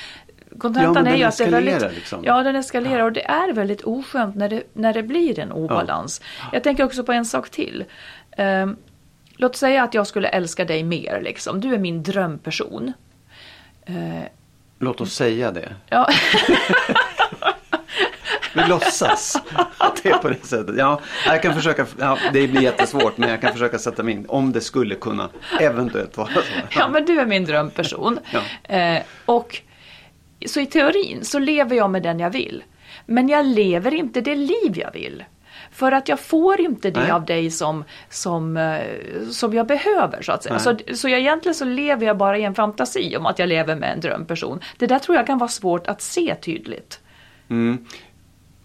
[0.58, 1.94] Kontentan Ja, är ju att det är väldigt...
[1.94, 2.24] liksom.
[2.24, 6.20] Ja, den eskalerar och det är väldigt oskönt när det, när det blir en obalans.
[6.52, 7.84] Jag tänker också på en sak till.
[8.37, 8.76] Ehm,
[9.37, 11.61] låt säga att jag skulle älska dig mer, liksom.
[11.61, 12.92] Du är min drömperson.
[14.78, 15.74] Låt oss säga det.
[15.88, 16.08] Ja,
[18.54, 19.37] Vi låtsas
[19.78, 20.74] att det är på det sättet.
[20.78, 24.26] Ja, jag kan försöka, ja, det blir jättesvårt men jag kan försöka sätta mig in
[24.28, 25.28] om det skulle kunna
[25.61, 26.40] eventuellt vara så.
[26.70, 28.18] ja, men du är min drömperson.
[28.30, 28.74] Ja.
[28.74, 29.61] Eh, och
[30.46, 32.64] så i teorin så lever jag med den jag vill.
[33.07, 35.24] Men jag lever inte det liv jag vill.
[35.70, 37.11] För att jag får inte det Nej.
[37.11, 38.81] av dig som, som, eh,
[39.31, 40.59] som jag behöver så att säga.
[40.59, 43.77] Så, så jag, egentligen så lever jag bara i en fantasi om att jag lever
[43.77, 44.61] med en drömperson.
[44.79, 47.01] Det där tror jag kan vara svårt att se tydligt.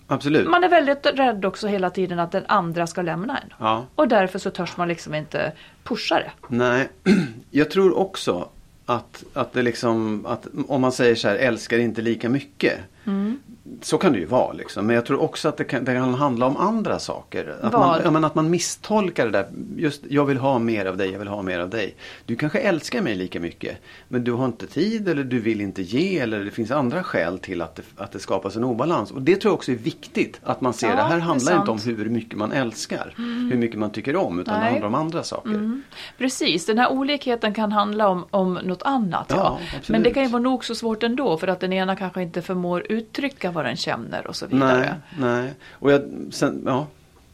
[0.07, 0.47] Absolut.
[0.47, 3.53] Man är väldigt rädd också hela tiden att den andra ska lämna en.
[3.59, 3.85] Ja.
[3.95, 5.51] Och därför så törs man liksom inte
[5.83, 6.31] pusha det.
[6.47, 6.89] Nej,
[7.51, 8.49] jag tror också
[8.85, 12.79] att, att det liksom, att om man säger så här, älskar inte lika mycket.
[13.05, 13.39] Mm.
[13.81, 14.87] Så kan det ju vara liksom.
[14.87, 17.55] Men jag tror också att det kan, det kan handla om andra saker.
[17.61, 18.01] Att man, Vad?
[18.05, 19.47] ja, men att man misstolkar det där.
[19.77, 21.95] Just, jag vill ha mer av dig, jag vill ha mer av dig.
[22.25, 23.77] Du kanske älskar mig lika mycket.
[24.07, 26.19] Men du har inte tid eller du vill inte ge.
[26.19, 29.11] Eller det finns andra skäl till att det, att det skapas en obalans.
[29.11, 30.39] Och det tror jag också är viktigt.
[30.43, 33.13] Att man ser, Ja, det här det är handlar inte om hur mycket man älskar.
[33.51, 34.39] Hur mycket man tycker om.
[34.39, 34.69] Utan det Nej.
[34.69, 35.81] handlar om andra saker.
[36.17, 39.25] Precis, den här olikheten kan handla om, om något annat.
[39.29, 39.79] Ja, Ja.
[39.87, 42.41] Men det kan ju vara nog så svårt ändå för att den ena kanske inte
[42.41, 44.99] förmår uttrycka vad den känner och så vidare.
[45.17, 45.53] Nej, nej.
[45.71, 46.01] Och jag,
[46.31, 46.87] sen, ja,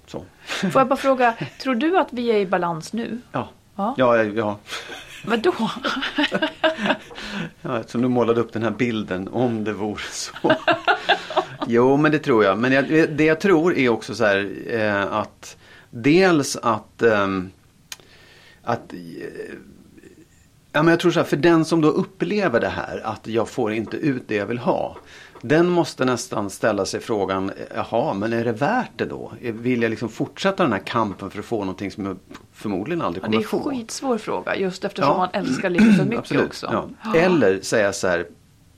[0.07, 0.25] så.
[0.45, 3.17] Får jag bara fråga, tror du att vi är i balans nu?
[3.31, 3.49] Ja.
[3.75, 3.93] Ja.
[3.97, 4.57] Ja, ja.
[5.25, 5.53] Vadå?
[7.61, 10.31] ja som du målade upp den här bilden, om det vore så.
[11.67, 12.57] jo, men det tror jag.
[12.57, 15.57] Men jag, det jag tror är också så här eh, att
[15.89, 17.51] dels att ehm,
[18.63, 18.99] att eh,
[20.71, 23.49] Ja, men jag tror så här, för den som då upplever det här att jag
[23.49, 24.97] får inte ut det jag vill ha.
[25.41, 29.31] Den måste nästan ställa sig frågan, jaha, men är det värt det då?
[29.41, 32.17] Vill jag liksom fortsätta den här kampen för att få någonting som jag
[32.53, 33.69] förmodligen aldrig Ja, kommer det är få?
[33.69, 35.17] en skitsvår fråga just eftersom Ja.
[35.17, 36.87] man älskar livet så mycket Absolut, också.
[37.03, 37.15] Ja.
[37.15, 38.25] Eller säga så här,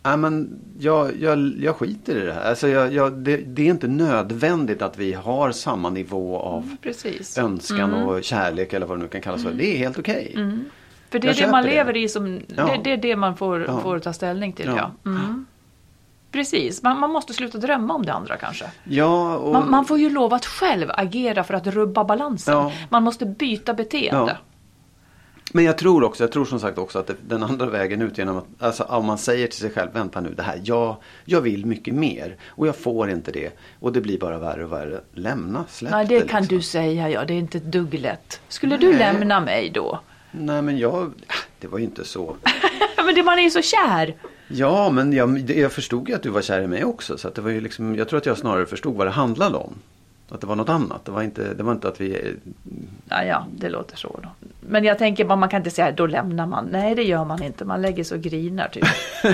[0.03, 2.49] Nej, men jag, jag, jag skiter i det här.
[2.49, 7.37] Alltså jag, jag, det, det är inte nödvändigt att vi har samma nivå av Precis.
[7.37, 8.07] önskan Mm.
[8.07, 9.51] och kärlek eller vad det nu kan kallas för.
[9.53, 10.35] Det är helt okej.
[11.11, 11.75] För det är jag det man köper det.
[11.75, 12.65] lever i som, Ja.
[12.65, 13.79] det, det är det man får, Ja.
[13.79, 14.65] får ta ställning till.
[14.77, 14.91] Ja.
[15.05, 15.45] Mm.
[16.31, 18.65] Precis, man, man måste sluta drömma om det andra kanske.
[18.83, 22.71] Ja, och, Man, man får ju lov att själv agera för att rubba balansen.
[22.89, 24.37] Man måste byta beteende.
[25.53, 28.17] Men jag tror också, jag tror som sagt också att det, den andra vägen ut
[28.17, 30.95] genom att, alltså om man säger till sig själv, vänta nu, det här, jag,
[31.25, 34.71] jag vill mycket mer och jag får inte det och det blir bara värre och
[34.71, 35.01] värre.
[35.13, 36.57] Lämna, släpp Nej, det kan liksom.
[36.57, 37.25] du säga, ja.
[37.25, 38.41] Det är inte ett dugg lätt.
[38.47, 38.97] Skulle du Nej.
[38.99, 39.99] lämna mig då?
[40.31, 41.13] Nej men jag,
[41.59, 42.35] det var ju inte så.
[43.05, 44.15] Men det, man är ju så kär.
[44.47, 47.17] Ja, men jag, jag förstod ju att du var kär i mig också.
[47.17, 49.57] Så att det var ju liksom, jag tror att jag snarare förstod vad det handlade
[49.57, 49.73] om.
[50.29, 51.05] Att det var något annat.
[51.05, 52.35] Det var inte, det var inte att vi...
[53.09, 54.29] Ja, ja, det låter så då.
[54.59, 56.65] Men jag tänker bara, man kan inte säga då lämnar man.
[56.71, 57.65] Nej, det gör man inte.
[57.65, 58.83] Man lägger sig och grinar typ.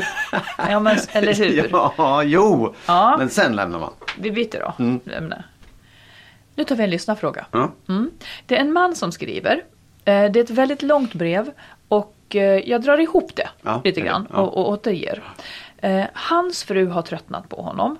[0.57, 1.69] ja, men eller hur?
[1.71, 2.73] Ja, jo!
[2.85, 3.15] Ja.
[3.17, 3.93] Men sen lämnar man.
[4.19, 4.83] Vi byter då.
[4.83, 4.99] Mm.
[5.03, 5.43] Lämna.
[6.55, 7.45] Nu tar vi en lyssnarfråga.
[7.51, 7.71] Ja.
[7.89, 8.11] Mm.
[8.45, 9.63] Det är en man som skriver.
[10.07, 11.51] Eh, Det är ett väldigt långt brev
[11.87, 14.27] och eh, jag drar ihop det Ja, lite grann.
[14.33, 14.37] Ja.
[14.37, 15.23] och, och återger.
[15.77, 17.97] Eh, Hans fru har tröttnat på honom.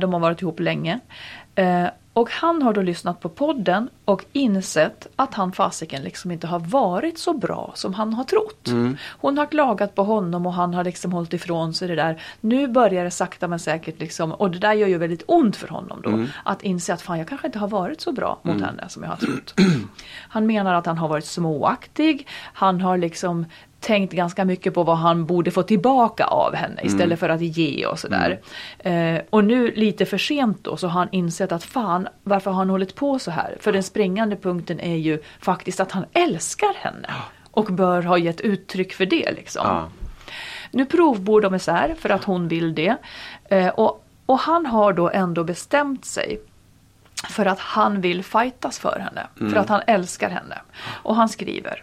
[0.00, 1.00] De har varit ihop länge.
[2.18, 6.58] Och han har då lyssnat på podden och insett att han fasiken liksom inte har
[6.58, 8.68] varit så bra som han har trott.
[8.68, 8.96] Mm.
[9.18, 12.22] Hon har klagat på honom och han har liksom hållit ifrån sig det där.
[12.40, 15.68] Nu börjar det sakta men säkert liksom, och det där gör ju väldigt ont för
[15.68, 16.24] honom då.
[16.44, 19.10] Att inse att fan jag kanske inte har varit så bra mot henne som jag
[19.10, 19.54] har trott.
[20.28, 22.26] Han menar att han har varit småaktig.
[22.52, 23.46] Han har liksom
[23.80, 27.86] tänkt ganska mycket på vad han borde få tillbaka av henne istället för att ge
[27.86, 28.40] och sådär.
[28.78, 32.58] Eh, och nu lite för sent då så har han insett att fan varför har
[32.58, 33.56] han hållit på så här?
[33.60, 37.08] För den springande punkten är ju faktiskt att han älskar henne.
[37.50, 39.66] Och bör ha gett uttryck för det liksom.
[39.66, 39.88] Ja.
[40.70, 42.96] Nu provbor de isär för att hon vill det.
[43.44, 46.40] Eh, och, och han har då ändå bestämt sig
[47.28, 49.50] för att han vill fightas för henne.
[49.52, 50.58] För att han älskar henne.
[51.02, 51.82] Och han skriver.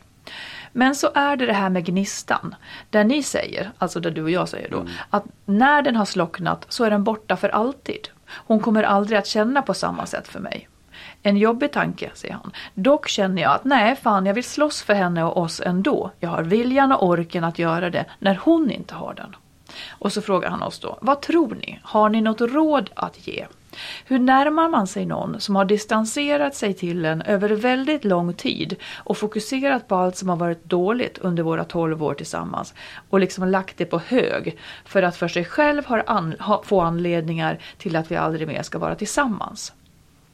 [0.77, 2.55] Men så är det det här med gnistan.
[2.89, 6.65] Där ni säger, alltså där du och jag säger då, att när den har slocknat
[6.69, 8.07] så är den borta för alltid.
[8.27, 10.69] Hon kommer aldrig att känna på samma sätt för mig.
[11.23, 12.51] En jobbig tanke, säger han.
[12.73, 16.11] Dock känner jag att nej, fan, jag vill slåss för henne och oss ändå.
[16.19, 19.35] Jag har viljan och orken att göra det när hon inte har den.
[19.89, 21.79] Och så frågar han oss då, vad tror ni?
[21.83, 23.45] Har ni något råd att ge?
[24.05, 28.75] Hur närmar man sig någon som har distanserat sig till en över väldigt lång tid
[28.95, 32.73] och fokuserat på allt som har varit dåligt under våra 12 år tillsammans
[33.09, 36.81] och liksom lagt det på hög för att för sig själv har an, ha, få
[36.81, 39.73] anledningar till att vi aldrig mer ska vara tillsammans.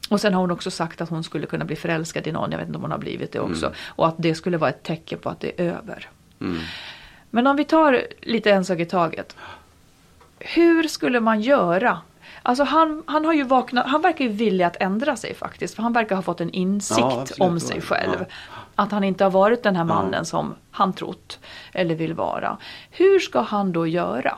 [0.10, 2.58] Och sen har hon också sagt att hon skulle kunna bli förälskad i någon, jag
[2.58, 3.65] vet inte om hon har blivit det också.
[3.65, 3.77] Mm.
[3.88, 6.10] Och att det skulle vara ett tecken på att det är över.
[6.41, 6.58] Mm.
[7.30, 9.36] Men om vi tar lite en sak i taget.
[10.39, 12.01] Hur skulle man göra?
[12.43, 15.75] Alltså han, han har ju vaknat, han verkar ju villig att ändra sig faktiskt.
[15.75, 18.25] För han verkar ha fått en insikt ja, om sig själv.
[18.75, 21.39] Att han inte har varit den här mannen som han trott
[21.73, 22.58] eller vill vara.
[22.91, 24.38] Hur ska han då göra?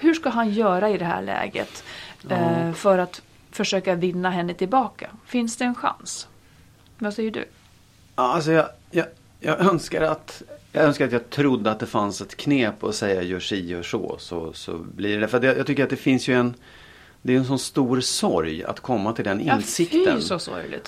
[0.00, 1.84] Hur ska han göra i det här läget?
[2.28, 5.10] Eh, för att försöka vinna henne tillbaka?
[5.26, 6.28] Finns det en chans?
[6.98, 7.44] Vad säger du?
[8.14, 9.06] alltså jag, jag,
[9.40, 13.22] jag, önskar att jag önskar att jag trodde att det fanns ett knep att säga
[13.22, 14.16] gör si, gör så.
[14.18, 15.28] Så, så blir det.
[15.28, 16.54] För jag, jag, tycker att det finns ju en
[17.22, 20.20] det är en sån stor sorg att komma till den insikten.
[20.30, 20.38] Ja.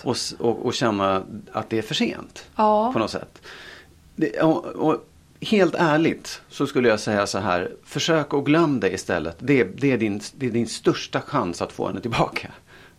[0.02, 2.44] Och, och, och, känna att det är för sent.
[2.56, 2.92] Ja.
[2.92, 3.42] På något sätt.
[4.16, 5.04] Det, och,
[5.40, 7.70] helt ärligt så skulle jag säga så här.
[7.84, 9.36] Försök att glöm det istället.
[9.38, 12.52] Det, det, är din, det är din största chans att få henne tillbaka.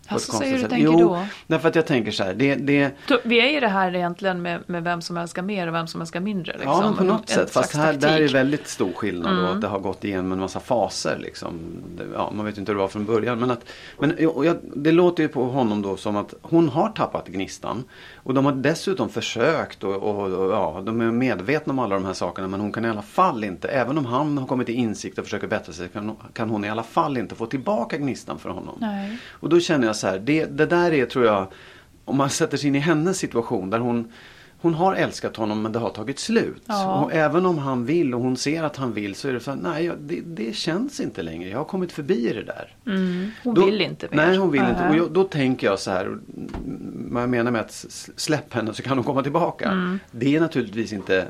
[0.08, 1.26] Alltså, så säger du tänker jo, då?
[1.48, 2.34] Därför att jag tänker så här.
[2.34, 2.92] Det, det...
[3.24, 6.02] Vi är ju det här egentligen med, med vem som älskar mer och vem som
[6.02, 6.54] älskar mindre.
[6.54, 6.84] Liksom.
[6.84, 7.52] Ja, på något en, sätt.
[7.52, 9.34] Fast här, där är väldigt stor skillnad.
[9.34, 9.46] Mm.
[9.46, 11.18] Och att det har gått igenom en massa faser.
[11.20, 11.60] Liksom.
[12.14, 13.40] Ja, man vet inte hur det var från början.
[13.40, 13.66] Men, att,
[14.00, 17.84] men jag, det låter ju på honom då som att hon har tappat gnistan.
[18.26, 22.06] Och de har dessutom försökt och, och, och, ja, de är medvetna om alla de
[22.06, 22.48] här sakerna.
[22.48, 25.24] Men hon kan i alla fall inte, även om han har kommit till insikt och
[25.24, 25.90] försöker bättra sig.
[25.90, 28.78] Kan, kan hon i alla fall inte få tillbaka gnistan för honom.
[28.82, 29.18] Nej.
[29.30, 31.48] Och då känner jag så här, det, det där är tror jag,
[32.06, 34.12] om man sätter sig in i hennes situation där hon
[34.66, 36.64] hon har älskat honom men det har tagit slut.
[36.66, 37.00] Ja.
[37.00, 39.52] Och även om han vill och hon ser att han vill så är det så
[39.52, 41.50] här, nej det, det känns inte längre.
[41.50, 42.76] Jag har kommit förbi det där.
[42.86, 43.32] Mm.
[43.44, 44.18] Hon då, vill inte mer.
[44.18, 44.72] Nej hon vill uh -huh.
[44.72, 44.90] inte.
[44.90, 46.18] Och jag, då tänker jag så här,
[47.12, 49.72] vad jag menar med att släpp henne så kan hon komma tillbaka.
[49.72, 50.00] Mm.
[50.12, 51.28] Det är naturligtvis inte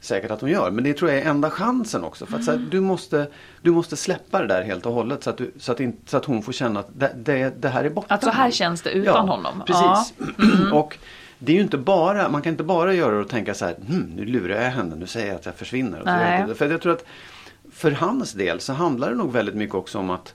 [0.00, 0.70] säkert att hon gör.
[0.70, 2.26] Men det tror jag är enda chansen också.
[2.26, 2.60] För att, mm.
[2.60, 3.26] här, du, måste,
[3.62, 6.16] du måste släppa det där helt och hållet så att, du, så att, in, så
[6.16, 8.14] att hon får känna att det, det, det här är borta.
[8.14, 9.62] Att så här känns det utan ja, honom.
[9.66, 10.14] Precis.
[10.38, 10.44] Ja.
[10.44, 10.72] Mm.
[10.72, 10.98] och
[11.38, 13.76] det är ju inte bara, man kan inte bara göra det och tänka så här,
[13.88, 16.46] hm, nu lurar jag henne, nu säger jag att jag försvinner.
[16.48, 17.04] Så för jag tror att
[17.72, 20.34] för hans del så handlar det nog väldigt mycket också om att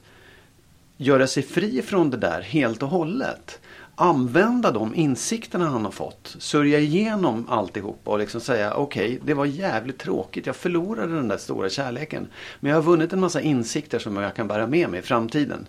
[0.98, 3.60] göra sig fri från det där helt och hållet
[4.02, 6.36] använda de insikterna han har fått.
[6.40, 10.46] Sörja igenom alltihopa och liksom säga okej, okay, det var jävligt tråkigt.
[10.46, 12.28] Jag förlorade den där stora kärleken.
[12.60, 15.68] Men jag har vunnit en massa insikter som jag kan bära med mig i framtiden.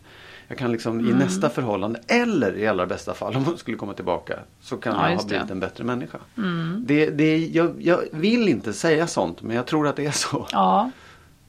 [0.53, 1.11] Jag kan liksom mm.
[1.11, 4.95] i nästa förhållande eller i allra bästa fall om hon skulle komma tillbaka så kan
[4.95, 5.53] ja, jag ha blivit det.
[5.53, 6.19] en bättre människa.
[6.37, 6.85] Mm.
[6.87, 10.47] Det, det, jag, jag vill inte säga sånt men jag tror att det är så.
[10.53, 10.91] Ja.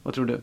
[0.04, 0.42] Vad tror du?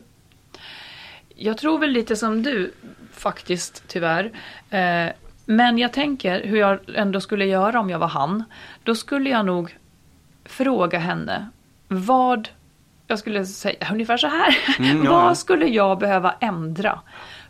[1.35, 2.73] Jag tror väl lite som du
[3.11, 4.31] faktiskt tyvärr.
[4.69, 5.11] Eh,
[5.45, 8.43] men jag tänker hur jag ändå skulle göra om jag var han.
[8.83, 9.77] Då skulle jag nog
[10.45, 11.49] fråga henne
[11.87, 12.49] vad,
[13.07, 14.57] jag skulle säga ungefär så här.
[14.79, 15.11] Mm, ja.
[15.11, 16.99] vad skulle jag behöva ändra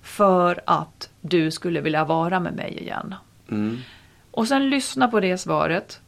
[0.02, 3.16] för att du skulle vilja vara med mig igen?
[3.50, 3.78] Mm.
[4.32, 6.02] Och sen lyssna på det svaret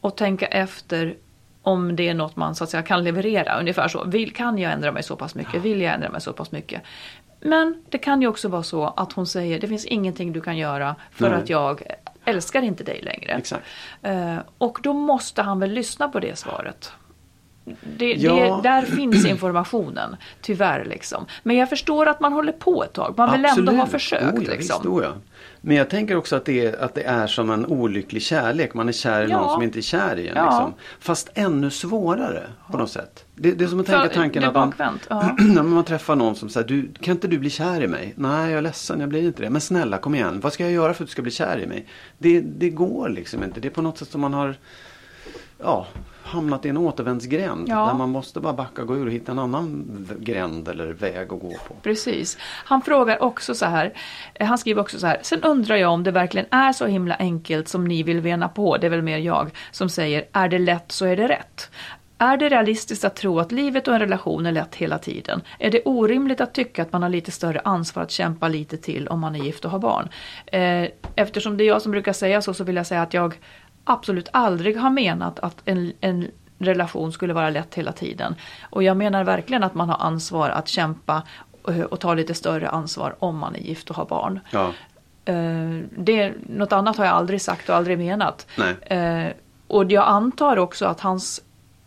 [0.00, 1.16] och tänka efter
[1.62, 3.60] om det är något man så att säga kan leverera.
[3.60, 4.04] Ungefär så.
[4.04, 5.62] Vill, kan jag ändra mig så pass mycket?
[5.62, 6.82] Vill jag ändra mig så pass mycket?
[7.40, 10.56] Men det kan ju också vara så att hon säger det finns ingenting du kan
[10.56, 11.38] göra för Nej.
[11.38, 11.82] att jag
[12.24, 13.32] älskar inte dig längre.
[13.32, 13.66] Exakt.
[14.06, 16.92] Uh, och då måste han väl lyssna på det svaret.
[17.64, 18.34] Det, ja.
[18.34, 20.84] det, där finns informationen, tyvärr.
[20.84, 21.26] Liksom.
[21.42, 23.14] Men jag förstår att man håller på ett tag.
[23.16, 23.68] Man vill Absolut.
[23.68, 24.22] ändå ha försökt.
[24.22, 24.56] Oh, ja, liksom.
[24.56, 25.12] visst, oh, ja.
[25.60, 28.74] Men jag tänker också att det, är, att det är som en olycklig kärlek.
[28.74, 30.44] Man är kär i någon som inte är kär i en.
[30.44, 30.74] Liksom.
[31.00, 33.24] Fast ännu svårare på något sätt.
[33.34, 34.74] Det, det är som att tänka tanken att man,
[35.38, 38.14] när man träffar någon som säger du, kan inte du bli kär i mig?
[38.16, 39.50] Nej, jag är ledsen, jag blir inte det.
[39.50, 41.66] Men snälla kom igen, vad ska jag göra för att du ska bli kär i
[41.66, 41.86] mig?
[42.18, 43.60] Det, det går liksom inte.
[43.60, 44.56] Det är på något sätt som man har
[45.58, 45.86] ja,
[46.22, 47.68] hamnat i en återvändsgränd.
[47.68, 47.86] Ja.
[47.86, 49.86] Där man måste bara backa, gå ur och hitta en annan
[50.18, 51.74] gränd eller väg att gå på.
[51.82, 52.38] Precis.
[52.40, 53.92] Han frågar också så här.
[54.34, 55.18] Eh, han skriver också så här.
[55.22, 58.76] Sen undrar jag om det verkligen är så himla enkelt som ni vill vena på.
[58.76, 60.24] Det är väl mer jag som säger.
[60.32, 61.70] Är det lätt så är det rätt.
[62.22, 65.42] Är det realistiskt att tro att livet och en relation är lätt hela tiden?
[65.58, 69.08] Är det orimligt att tycka att man har lite större ansvar att kämpa lite till
[69.08, 70.08] om man är gift och har barn?
[70.46, 73.34] Eh, eftersom det är jag som brukar säga så, så vill jag säga att jag
[73.90, 78.34] absolut aldrig har menat att en, en relation skulle vara lätt hela tiden.
[78.70, 81.22] Och jag menar verkligen att man har ansvar att kämpa
[81.68, 84.40] eh, och ta lite större ansvar om man är gift och har barn.
[84.50, 84.72] Ja.
[85.24, 88.46] Eh, det, något annat har jag aldrig sagt och aldrig menat.
[88.56, 88.98] Nej.
[88.98, 89.32] Eh,
[89.66, 91.40] och jag antar också att hans,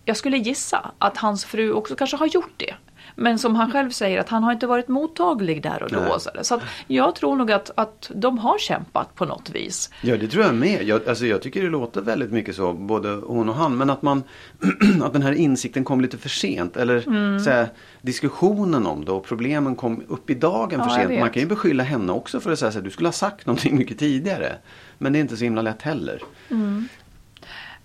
[0.05, 2.73] jag skulle gissa att hans fru också kanske har gjort det.
[3.15, 5.99] Men som han själv säger att han har inte varit mottaglig där och då.
[6.35, 6.45] Nej.
[6.45, 9.89] Så, jag tror nog att, att de har kämpat på något vis.
[10.01, 10.83] Ja, det tror jag med.
[10.83, 13.77] Jag, alltså, jag tycker det låter väldigt mycket så, både hon och han.
[13.77, 14.23] Men att, man,
[15.03, 16.77] att den här insikten kom lite för sent.
[16.77, 17.39] Eller Mm.
[17.39, 17.67] så här,
[18.01, 21.19] diskussionen om det och problemen kom upp i dagen Ja, för sent.
[21.19, 23.77] Man kan ju beskylla henne också för att säga att du skulle ha sagt någonting
[23.77, 24.55] mycket tidigare.
[24.97, 26.21] Men det är inte så himla lätt heller.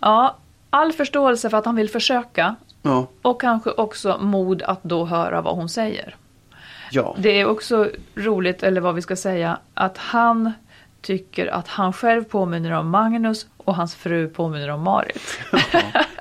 [0.01, 0.37] Ja,
[0.71, 2.55] all förståelse för att han vill försöka.
[2.83, 6.17] Ja, Och kanske också mod att då höra vad hon säger.
[6.91, 7.17] ja.
[7.19, 10.53] Det är också roligt, eller vad vi ska säga, att han
[11.01, 15.38] tycker att han själv påminner om Magnus och hans fru påminner om Marit.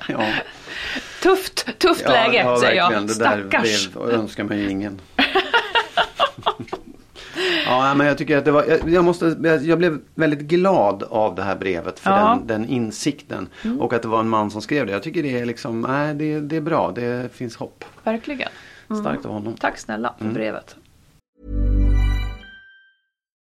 [0.07, 0.25] ja.
[1.23, 2.91] Tufft, tufft ja, läge ja, säger jag.
[2.91, 3.89] Det där Stackars.
[3.91, 5.01] blev, önskar man ju ingen.
[7.65, 9.25] Ja, men jag tycker att det var, jag, jag, måste,
[9.63, 12.33] jag blev väldigt glad av det här brevet för Ja.
[12.33, 12.47] Mm.
[12.47, 13.49] den, den insikten.
[13.79, 14.91] Och att det var en man som skrev det.
[14.91, 17.85] Jag tycker det är liksom, nej det, det är bra, det finns hopp.
[18.03, 18.49] Verkligen.
[19.01, 19.53] Starkt av honom.
[19.59, 20.29] Tack snälla Mm.
[20.33, 20.75] för brevet.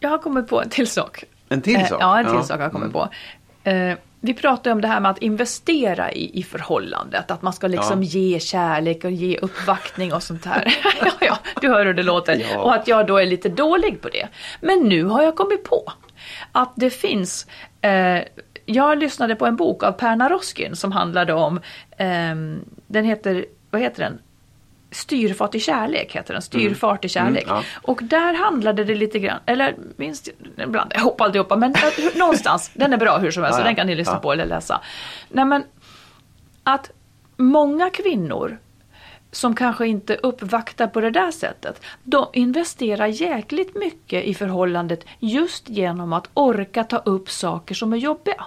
[0.00, 1.24] Jag har kommit på en till sak.
[1.48, 1.98] En till Eh, sak?
[2.02, 2.42] Ja, en till Ja.
[2.42, 3.08] sak har jag kommit på.
[3.64, 7.30] Eh, vi pratade om det här med att investera i, i förhållandet.
[7.30, 8.08] Att man ska liksom Ja.
[8.08, 10.74] ge kärlek och ge uppvaktning och sånt här.
[11.00, 12.42] ja, ja, du hör hur det låter.
[12.52, 12.58] Ja.
[12.62, 14.28] Och att jag då är lite dålig på det.
[14.60, 15.92] Men nu har jag kommit på
[16.52, 17.46] att det finns
[17.80, 18.18] eh,
[18.68, 21.60] jag lyssnade på en bok av Per Naroskin som handlade om,
[21.98, 24.18] ehm, den heter, vad heter den?
[24.90, 27.44] Styrfart i kärlek heter den, Styrfart i kärlek.
[27.44, 27.62] Mm, ja.
[27.82, 32.70] Och där handlade det lite grann, eller minst ibland, jag hoppar alltihopa, men att- någonstans,
[32.74, 33.66] den är bra hur som helst, Ja, ja.
[33.66, 34.80] den kan ni lyssna på eller läsa.
[35.28, 35.64] Nej men,
[36.62, 36.90] att
[37.36, 38.58] många kvinnor
[39.32, 45.68] som kanske inte uppvaktar på det där sättet, de investerar jäkligt mycket i förhållandet just
[45.68, 48.44] genom att orka ta upp saker som är jobbiga.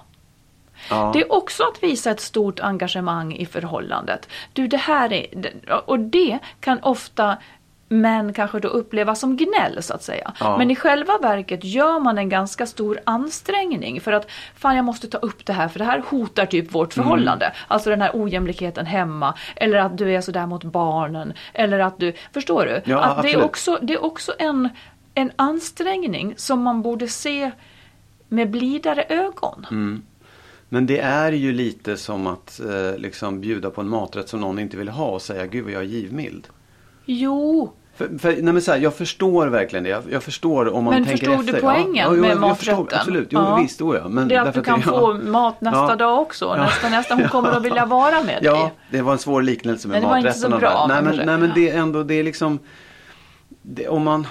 [0.90, 1.10] Ja.
[1.14, 4.30] Det är också att visa ett stort engagemang i förhållandet.
[4.54, 5.26] Du, det här är...
[5.86, 7.38] Och det kan ofta
[7.92, 10.34] män kanske då uppleva som gnäll så att säga.
[10.40, 10.58] Ja.
[10.58, 15.08] Men i själva verket gör man en ganska stor ansträngning för att fan jag måste
[15.08, 17.04] ta upp det här för det här hotar typ vårt Mm.
[17.04, 17.54] förhållande.
[17.68, 22.14] Alltså den här ojämlikheten hemma eller att du är sådär mot barnen eller att du,
[22.34, 22.82] förstår du?
[22.92, 24.70] Ja, att det är också, det är också en,
[25.14, 27.52] en ansträngning som man borde se
[28.28, 29.68] med blidare ögon.
[29.72, 30.04] Mm.
[30.70, 34.60] Men det är ju lite som att eh, liksom bjuda på en maträtt som någon
[34.60, 36.48] inte vill ha och säga gud vad jag är givmild.
[37.06, 39.90] Jo, För, för, nej men så här, jag förstår verkligen det.
[39.90, 41.62] Jag, jag förstår om man Men tänker förstod du efter.
[41.62, 43.00] poängen jo, med jag, jag förstår, maträtten?
[43.00, 43.56] Absolut, jo Ja.
[43.62, 44.08] visst, oh ja.
[44.10, 45.96] Men det är att du kan det- få mat nästa Ja.
[45.96, 46.46] dag också.
[46.46, 46.64] Ja.
[46.64, 48.72] Nästa, nästa, hon kommer att vilja vara med Ja, dig.
[48.92, 50.86] det var en svår liknelse med Men det var inte så bra.
[50.90, 52.60] Nej men, nej men det är ändå, det är liksom
[53.62, 54.28] det, om man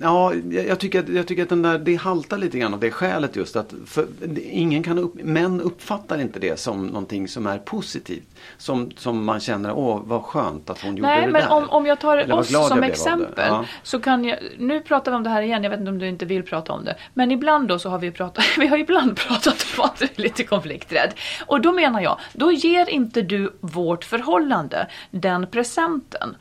[0.00, 2.90] Ja, jag tycker, att, jag tycker att den där, det haltar lite grann av det
[2.90, 7.46] skälet just att för, det- ingen kan upp, män uppfattar inte det som någonting som
[7.46, 8.28] är positivt.
[8.58, 11.52] Som, som man känner, åh vad skönt att hon gjorde Nej, det men där.
[11.52, 12.86] om, om jag tar Eller oss som det.
[12.86, 13.44] exempel.
[13.48, 13.64] Ja.
[13.82, 16.08] Så kan jag, nu pratar vi om det här igen, jag vet inte om du
[16.08, 16.96] inte vill prata om det.
[17.14, 20.22] Men ibland då så har vi pratat, vi har ibland pratat om att du är
[20.22, 21.10] lite konflikträdd.
[21.46, 26.36] Och då menar jag, då ger inte du vårt förhållande den presenten.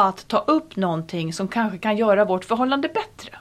[0.00, 3.38] Att ta upp någonting som kanske kan göra vårt förhållande bättre.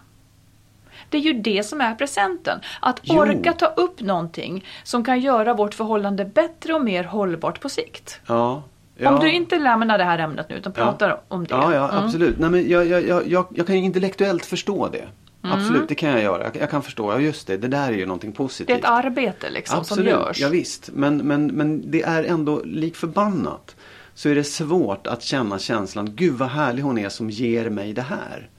[1.09, 2.59] Det är ju det som är presenten.
[2.81, 3.19] Att Jo.
[3.19, 8.19] orka ta upp någonting som kan göra vårt förhållande bättre och mer hållbart på sikt.
[8.27, 8.63] Ja,
[8.97, 9.09] ja.
[9.13, 11.55] Om du inte lämnar det här ämnet nu utan pratar om det.
[11.55, 12.05] Ja, ja Mm.
[12.05, 12.39] absolut.
[12.39, 15.07] Nej, men jag, jag, jag, jag, kan ju intellektuellt förstå det.
[15.43, 15.59] Mm.
[15.59, 16.43] Absolut, det kan jag göra.
[16.43, 18.67] Jag, jag kan förstå, ja just det, det där är ju någonting positivt.
[18.67, 20.39] Det är ett arbete liksom Absolut, som görs.
[20.39, 20.89] ja, visst.
[20.93, 23.75] Men, men, men det är ändå lik förbannat.
[24.17, 27.93] Så är det svårt att känna känslan, gud vad härlig hon är som ger mig
[27.93, 28.49] det här.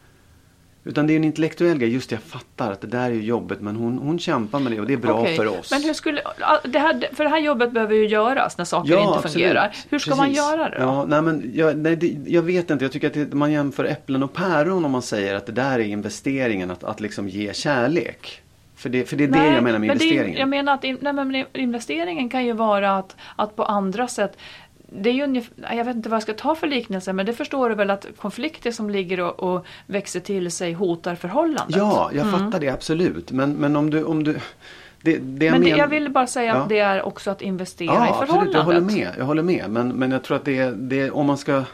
[0.84, 1.92] Utan det är en intellektuell grej.
[1.92, 4.72] Just det, jag fattar att det där är ju jobbigt men hon, hon kämpar med
[4.72, 5.70] det och det är bra Okej, för oss.
[5.70, 6.22] Men hur skulle,
[6.64, 9.32] det här, för det här jobbet behöver ju göras när saker inte absolut.
[9.32, 9.76] fungerar.
[9.88, 10.36] Hur ska man Precis.
[10.36, 10.84] göra det då?
[10.84, 13.84] Ja, nej, men jag, nej, det, jag vet inte, jag tycker att det, man jämför
[13.84, 17.54] äpplen och päron om man säger att det där är investeringen, att, att liksom ge
[17.54, 18.42] kärlek.
[18.78, 20.38] För det, för det är det jag menar med men det investeringen.
[20.38, 24.36] jag menar att in, nej, men investeringen kan ju vara att, att på andra sätt
[24.90, 27.32] det är ju ungefär, jag vet inte vad jag ska ta för liknelse men det
[27.32, 31.76] förstår du väl att konflikter som ligger och, och växer till sig hotar förhållandet.
[31.76, 33.32] Ja, jag fattar det absolut.
[33.32, 34.04] Men, men om du...
[34.04, 34.38] Om du
[35.02, 36.62] det, det men det, jag vill bara säga Ja.
[36.62, 38.28] att det är också att investera Ja, i absolut.
[38.28, 38.54] förhållandet.
[38.54, 39.08] Jag håller med.
[39.18, 39.64] Jag håller med.
[39.70, 41.64] Men, men jag tror att det, det om man ska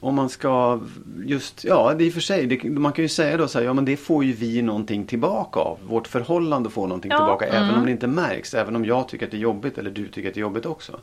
[0.00, 0.80] om man ska
[1.24, 3.58] just, ja det är i och för sig, det, man kan ju säga då så
[3.58, 5.78] här, ja men det får ju vi någonting tillbaka av.
[5.88, 7.78] Vårt förhållande får någonting Ja, tillbaka även mm.
[7.80, 8.54] om det inte märks.
[8.54, 10.66] Även om jag tycker att det är jobbigt eller du tycker att det är jobbigt
[10.66, 11.00] också.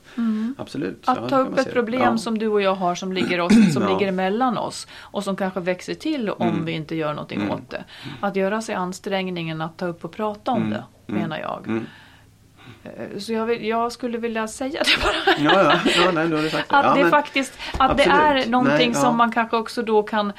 [0.57, 1.03] Absolut.
[1.05, 2.17] ja, Att det ta upp ett problem ja.
[2.17, 3.89] som du och jag har som ligger, oss, som Ja.
[3.93, 6.65] ligger emellan oss och som kanske växer till om Mm.
[6.65, 7.83] vi inte gör någonting åt det.
[8.21, 11.81] Att göra sig ansträngningen att ta upp och prata om det, menar jag.
[12.83, 13.11] Mm.
[13.13, 15.53] Eh, Så jag, vill, jag skulle vilja säga det bara.
[15.53, 16.75] Ja, ja, ja nej, nu har du sagt det.
[16.77, 19.01] Att ja, det men- faktiskt att det är någonting Nej, ja.
[19.01, 20.33] som man kanske också då kan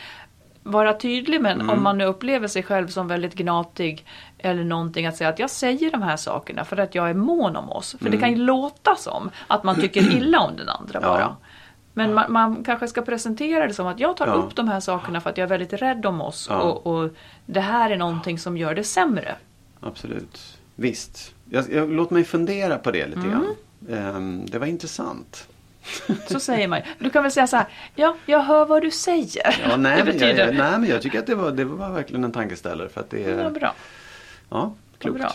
[0.62, 1.70] vara tydlig med Mm.
[1.70, 4.06] om man nu upplever sig själv som väldigt gnatig
[4.38, 7.56] eller någonting att säga att jag säger de här sakerna för att jag är mån
[7.56, 7.96] om oss.
[8.02, 11.10] För det kan ju låta som att man tycker illa om den andra Mm.
[11.10, 11.16] Ja.
[11.16, 11.36] bara.
[11.96, 14.32] Men man, man kanske ska presentera det som att jag tar Ja.
[14.32, 16.56] upp de här sakerna för att jag är väldigt rädd om oss Ja.
[16.60, 17.10] och, och
[17.46, 19.34] det här är någonting som gör det sämre.
[19.80, 20.58] Absolut.
[20.74, 21.33] Visst.
[21.50, 23.30] Jag, jag, låt mig fundera på det lite Mm.
[23.30, 23.54] grann.
[23.90, 25.48] Ehm, det var intressant.
[26.28, 29.56] Så säger man Du kan väl säga så här, ja, jag hör vad du säger.
[29.68, 31.90] Ja, nej, det men jag, jag, nej, men jag tycker att det var, det var
[31.90, 32.88] verkligen en tankeställare.
[32.88, 33.74] För att det är, ja, bra.
[34.50, 35.18] Ja, klokt.
[35.18, 35.32] bra.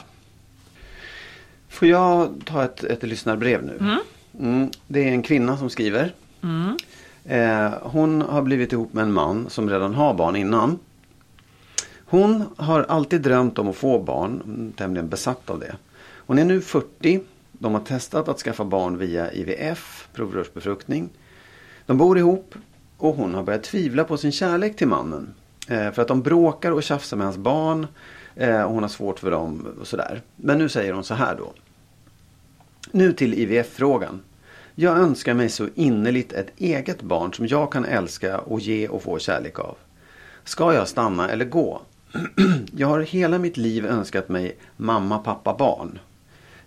[1.70, 3.97] Får jag ta ett, ett lyssnarbrev nu?
[4.39, 6.14] Mm, det är en kvinna som skriver.
[6.43, 6.78] Mm.
[7.26, 10.80] Eh, hon har blivit ihop med en man som redan har barn innan.
[12.05, 15.76] Hon har alltid drömt om att få barn, mm, tämligen besatt av det.
[16.30, 17.21] Hon är nu 40.
[17.51, 21.09] De har testat att skaffa barn via IVF, provrörsbefruktning.
[21.86, 22.55] De bor ihop
[22.97, 25.34] och hon har börjat tvivla på sin kärlek till mannen.
[25.67, 27.88] Eh, för att de bråkar och tjafsar med hans barn.
[28.36, 30.21] Eh, och hon har svårt för dem och sådär.
[30.36, 31.53] Men nu säger hon så här då.
[32.91, 34.21] Nu till IVF-frågan.
[34.75, 39.03] Jag önskar mig så innerligt ett eget barn som jag kan älska och ge och
[39.03, 39.77] få kärlek av.
[40.43, 41.82] Ska jag stanna eller gå?
[42.75, 45.99] jag har hela mitt liv önskat mig mamma, pappa, barn.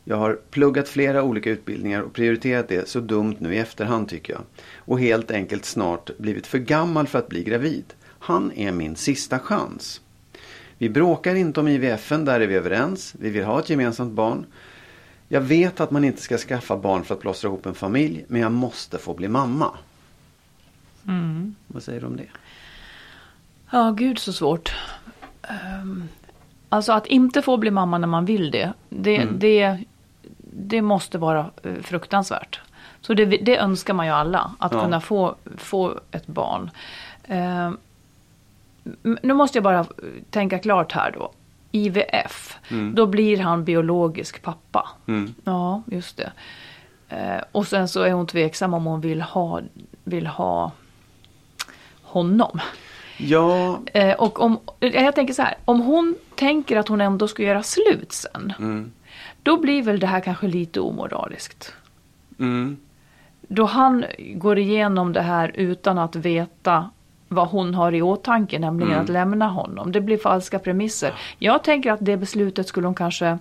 [0.05, 4.33] Jag har pluggat flera olika utbildningar och prioriterat det så dumt nu i efterhand tycker
[4.33, 4.43] jag.
[4.77, 7.85] Och helt enkelt snart blivit för gammal för att bli gravid.
[8.19, 10.01] Han är min sista chans.
[10.79, 13.15] Vi bråkar inte om IVFen, där är vi överens.
[13.19, 14.47] Vi vill ha ett gemensamt barn.
[15.29, 18.41] Jag vet att man inte ska skaffa barn för att plåstra ihop en familj, men
[18.41, 19.71] jag måste få bli mamma.
[21.67, 22.27] Vad säger du om det?
[23.71, 24.73] Ja, gud så svårt.
[25.43, 26.09] Ehm,
[26.69, 29.39] alltså att inte få bli mamma när man vill det, det, Mm.
[29.39, 29.79] det,
[30.53, 32.61] det måste vara eh, fruktansvärt.
[33.01, 34.83] Så det, det önskar man ju alla, att Ja.
[34.83, 36.71] kunna få, få ett barn.
[37.27, 39.85] M- nu måste jag bara eh,
[40.31, 41.33] tänka klart här då.
[41.75, 42.59] IVF,
[42.95, 44.89] då blir han biologisk pappa.
[45.09, 45.35] Mm.
[45.45, 46.33] Ja, just det.
[47.09, 49.61] Eh, och sen så är hon tveksam om hon vill ha,
[50.05, 50.71] vill ha
[52.03, 52.61] honom.
[53.19, 57.29] Ja, Eh, och om, eh, jag tänker så här, om hon tänker att hon ändå
[57.29, 58.53] ska göra slut sen.
[58.59, 58.93] Mm.
[59.43, 61.75] Då blir väl det här kanske lite omoraliskt.
[62.39, 62.77] mm.
[63.49, 66.91] Då han går igenom det här utan att veta
[67.29, 69.05] vad hon har i åtanke, nämligen Mm.
[69.05, 69.93] att lämna honom.
[69.93, 71.15] Det blir falska premisser.
[71.39, 73.39] Jag tänker att det beslutet skulle hon kanske...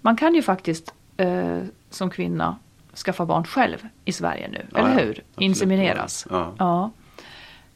[0.00, 1.58] Man kan ju faktiskt eh,
[1.90, 2.56] som kvinna
[2.94, 4.94] skaffa barn själv i Sverige nu, Ja, eller ja.
[4.98, 5.08] hur?
[5.10, 5.24] Absolut.
[5.38, 6.26] Insemineras.
[6.30, 6.52] Ja.
[6.58, 6.90] ja.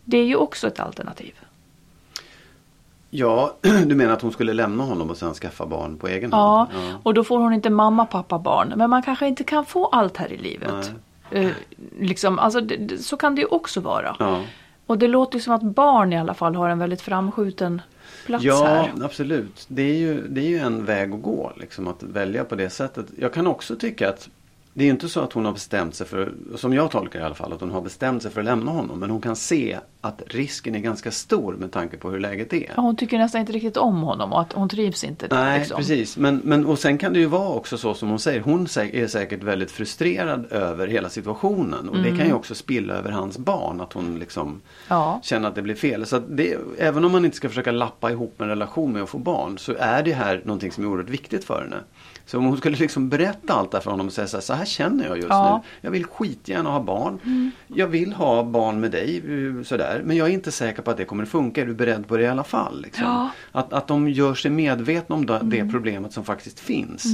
[0.04, 1.34] Det är ju också ett alternativ.
[3.16, 3.54] Ja,
[3.86, 6.96] du menar att hon skulle lämna honom och sen skaffa barn på egen Ja, hand?
[7.02, 8.72] och då får hon inte mamma, pappa, barn.
[8.76, 10.92] Men man kanske inte kan få allt här i livet.
[11.30, 11.50] Eh,
[12.00, 14.16] liksom, alltså, det, så kan det ju också vara.
[14.18, 14.40] Ja.
[14.86, 17.82] Och det låter ju som att barn i alla fall har en väldigt framskjuten
[18.26, 18.92] plats Ja, här.
[19.04, 19.64] absolut.
[19.68, 22.70] Det är, ju, det är ju en väg att gå, liksom, att välja på det
[22.70, 23.06] sättet.
[23.18, 24.28] Jag kan också tycka att
[24.72, 27.34] det är inte så att hon har bestämt sig för, som jag tolkar i alla
[27.34, 28.98] fall, att hon har bestämt sig för att lämna honom.
[29.00, 32.72] Men hon kan se att risken är ganska stor med tanke på hur läget är.
[32.76, 35.26] Ja, hon tycker nästan inte riktigt om honom och att hon trivs inte.
[35.26, 35.76] där, Nej, liksom.
[35.76, 36.16] precis.
[36.16, 38.40] Men, men, och sen kan det ju vara också så som hon säger.
[38.40, 41.88] Hon är säkert väldigt frustrerad över hela situationen.
[41.88, 43.80] Och det kan ju också spilla över hans barn.
[43.80, 44.60] Att hon liksom Mm.
[44.88, 45.20] Ja.
[45.22, 46.06] känner att det blir fel.
[46.06, 49.18] Så det, även om man inte ska försöka lappa ihop en relation med att få
[49.18, 49.58] barn.
[49.58, 51.76] Så är det här någonting som är oerhört viktigt för henne.
[52.26, 54.42] Så om hon skulle liksom berätta allt det här för honom och säga så här,
[54.42, 55.62] så här känner jag just Ja.
[55.64, 55.70] nu.
[55.80, 57.50] Jag vill skitgärna ha barn.
[57.66, 59.22] Jag vill ha barn med dig.
[59.58, 59.95] eh, Sådär.
[59.96, 61.60] Här men jag är inte säker på att det kommer att funka.
[61.60, 62.82] Är du beredd på det i alla fall?
[62.82, 63.04] Liksom?
[63.04, 63.30] Ja.
[63.52, 67.06] Att, att de gör sig medvetna om det, det problemet som faktiskt finns.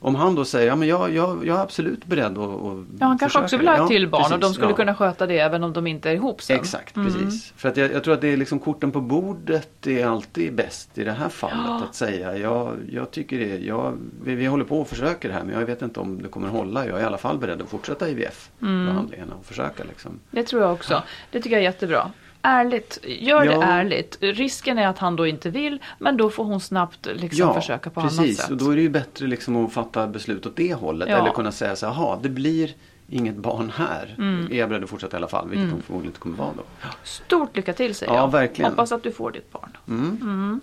[0.00, 3.06] Om han då säger, ja men jag, jag, jag är absolut beredd att, att Ja,
[3.06, 4.94] han kanske försöka också det." vill ha ett till barn och de precis, skulle kunna
[4.94, 6.56] sköta det även om de inte är ihop sen.
[6.56, 7.52] Exakt, precis.
[7.56, 10.98] För att jag, jag tror att det är liksom korten på bordet är alltid bäst
[10.98, 11.82] i det här fallet.
[11.88, 15.44] Att säga, jag, jag tycker det, jag, vi, vi håller på och försöker det här
[15.44, 16.86] men jag vet inte om det kommer hålla.
[16.86, 20.20] Jag är i alla fall beredd att fortsätta IVF-behandlingarna och försöka liksom.
[20.30, 21.02] Det tror jag också.
[21.30, 22.10] Det tycker jag är jättebra.
[22.46, 23.58] Ärligt, gör Ja.
[23.58, 24.18] det ärligt.
[24.20, 28.00] Risken är att han då inte vill, men då får hon snabbt liksom försöka på
[28.00, 28.18] precis.
[28.18, 28.50] annat sätt.
[28.50, 31.08] Och då är det ju bättre liksom att fatta beslut åt det hållet.
[31.08, 31.16] Ja.
[31.18, 32.74] Eller kunna säga så här, "Jaha, det blir
[33.08, 34.14] inget barn här.
[34.18, 34.48] Mm.
[34.52, 35.48] Är jag beredd att fortsätta i alla fall?
[35.48, 36.62] Vilket de förmodligen inte kommer vara då.
[37.04, 38.30] Stort lycka till säger Ja, jag.
[38.32, 38.70] verkligen.
[38.70, 40.60] Hoppas att du får ditt barn.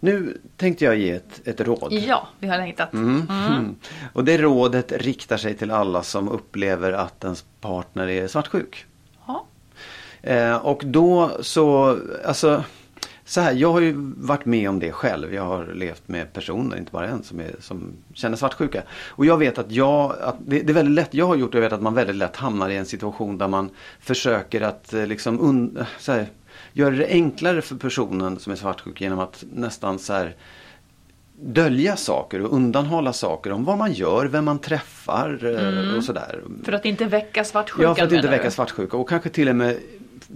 [0.00, 1.92] Nu tänkte jag ge ett, ett råd.
[1.92, 2.92] Ja, vi har längtat.
[2.92, 3.74] Mm.
[4.12, 8.86] Och det rådet riktar sig till alla som upplever att ens partner är svartsjuk.
[9.26, 9.44] Ja.
[10.22, 12.64] Eh, och då så, alltså
[13.28, 15.34] så här, jag har ju varit med om det själv.
[15.34, 18.82] Jag har levt med personer, inte bara en, som, är, som känner svartsjuka.
[19.08, 21.58] Och jag vet att jag, att det, det är väldigt lätt, jag har gjort det,
[21.58, 25.06] jag vet att man väldigt lätt hamnar i en situation där man försöker att eh,
[25.06, 26.26] liksom un, så här,
[26.72, 30.36] göra det enklare för personen som är svartsjuk genom att nästan så här
[31.40, 36.42] dölja saker och undanhålla saker om vad man gör, vem man träffar eh, och sådär.
[36.64, 39.56] För att inte väcka svartsjukan Ja, för att inte väcka svartsjuka och kanske till och
[39.56, 39.76] med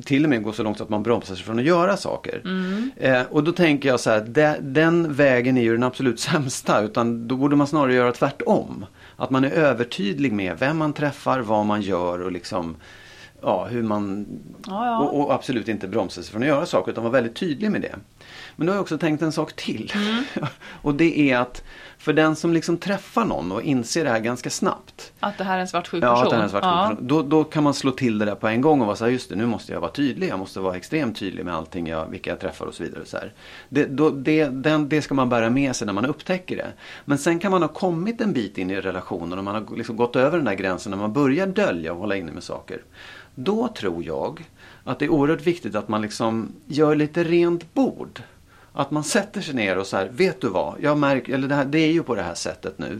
[0.05, 2.43] till och med gå så långt så att man bromsar sig från att göra saker.
[2.45, 2.91] Mm.
[2.97, 6.81] Eh, och då tänker jag så här, de, den vägen är ju den absolut sämsta
[6.81, 8.87] utan då borde man snarare göra tvärtom.
[9.17, 12.77] Att man är övertydlig med vem man träffar, vad man gör och liksom
[13.43, 14.27] ja, hur man
[14.67, 14.99] Ja, ja.
[14.99, 17.81] Och, och absolut inte bromsa sig från att göra saker utan vara väldigt tydlig med
[17.81, 17.95] det.
[18.57, 19.93] Men då har jag också tänkt en sak till.
[19.95, 20.25] Mm.
[20.83, 21.63] och det är att
[21.99, 25.13] för den som liksom träffar någon och inser det här ganska snabbt.
[25.21, 26.25] Att det här är en svartsjuk Ja, person?
[26.27, 26.89] att det är en svartsjuk Ja.
[26.91, 27.07] person.
[27.07, 29.13] Då, då kan man slå till det där på en gång och vara så här,
[29.13, 30.29] just det, nu måste jag vara tydlig.
[30.29, 33.05] Jag måste vara extremt tydlig med allting, jag, vilka jag träffar och så vidare.
[33.05, 33.33] Så här.
[33.69, 36.73] Det, då, det, den, det ska man bära med sig när man upptäcker det.
[37.05, 39.97] Men sen kan man ha kommit en bit in i relationen och man har liksom
[39.97, 42.83] gått över den där gränsen när man börjar dölja och hålla inne med saker.
[43.35, 44.45] Då tror jag
[44.85, 48.23] att det är oerhört viktigt att man liksom gör lite rent bord.
[48.73, 51.55] Att man sätter sig ner och så här, vet du vad, jag märker, eller det,
[51.55, 52.99] här, det är ju på det här sättet nu.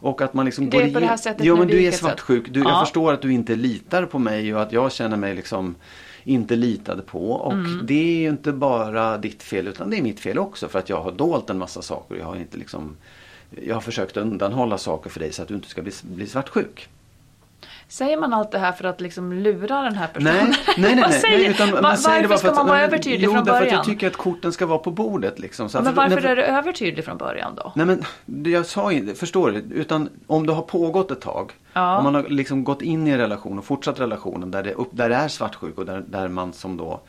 [0.00, 1.90] Och att man liksom Det är går på det här sättet nu, men du är
[1.92, 2.68] svartsjuk, du, Ja.
[2.68, 5.74] jag förstår att du inte litar på mig och att jag känner mig liksom
[6.24, 7.32] inte litad på.
[7.32, 7.86] Och Mm.
[7.86, 10.88] det är ju inte bara ditt fel utan det är mitt fel också för att
[10.88, 12.14] jag har dolt en massa saker.
[12.16, 12.96] Jag har inte liksom
[13.62, 16.88] jag har försökt undanhålla saker för dig så att du inte ska bli, bli svartsjuk.
[17.88, 20.34] Säger man allt det här för att liksom lura den här personen?
[20.34, 20.96] Nej, nej, nej.
[21.10, 23.56] Nej, säger- nej utan Va- man säger varför ska man vara övertydlig jo, från därför
[23.56, 23.74] att början?
[23.76, 25.38] jag tycker att korten ska vara på bordet.
[25.38, 25.68] Liksom.
[25.68, 27.72] Så Men varför nej, är du övertydlig från början då?
[27.74, 28.04] Nej men
[28.52, 29.58] jag sa inte, förstår du?
[29.74, 31.52] Utan om det har pågått ett tag.
[31.72, 31.98] Ja.
[31.98, 34.88] Om man har liksom gått in i en relation och fortsatt relationen där det, upp,
[34.90, 37.00] där det är svartsjuk och där, där man som då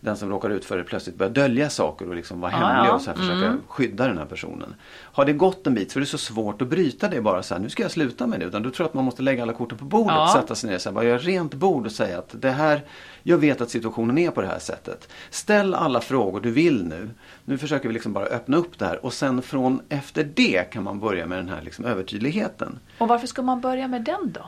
[0.00, 2.78] den som råkar ut för det plötsligt börjar dölja saker och liksom vara Ja, hemlig
[2.78, 2.82] ja.
[2.84, 2.94] Mm.
[2.94, 4.74] och så här försöka skydda den här personen.
[5.02, 7.54] Har det gått en bit så är det så svårt att bryta det bara så
[7.54, 8.46] här, nu ska jag sluta med det.
[8.46, 10.32] Utan du tror att man måste lägga alla korten på bordet, Ja.
[10.40, 12.80] sätta sig ner och bara göra rent bord och säga att det här,
[13.22, 15.08] jag vet att situationen är på det här sättet.
[15.30, 17.10] Ställ alla frågor du vill nu.
[17.44, 20.82] Nu försöker vi liksom bara öppna upp det här och sen från efter det kan
[20.82, 22.78] man börja med den här liksom övertydligheten.
[22.98, 24.46] Och varför ska man börja med den då?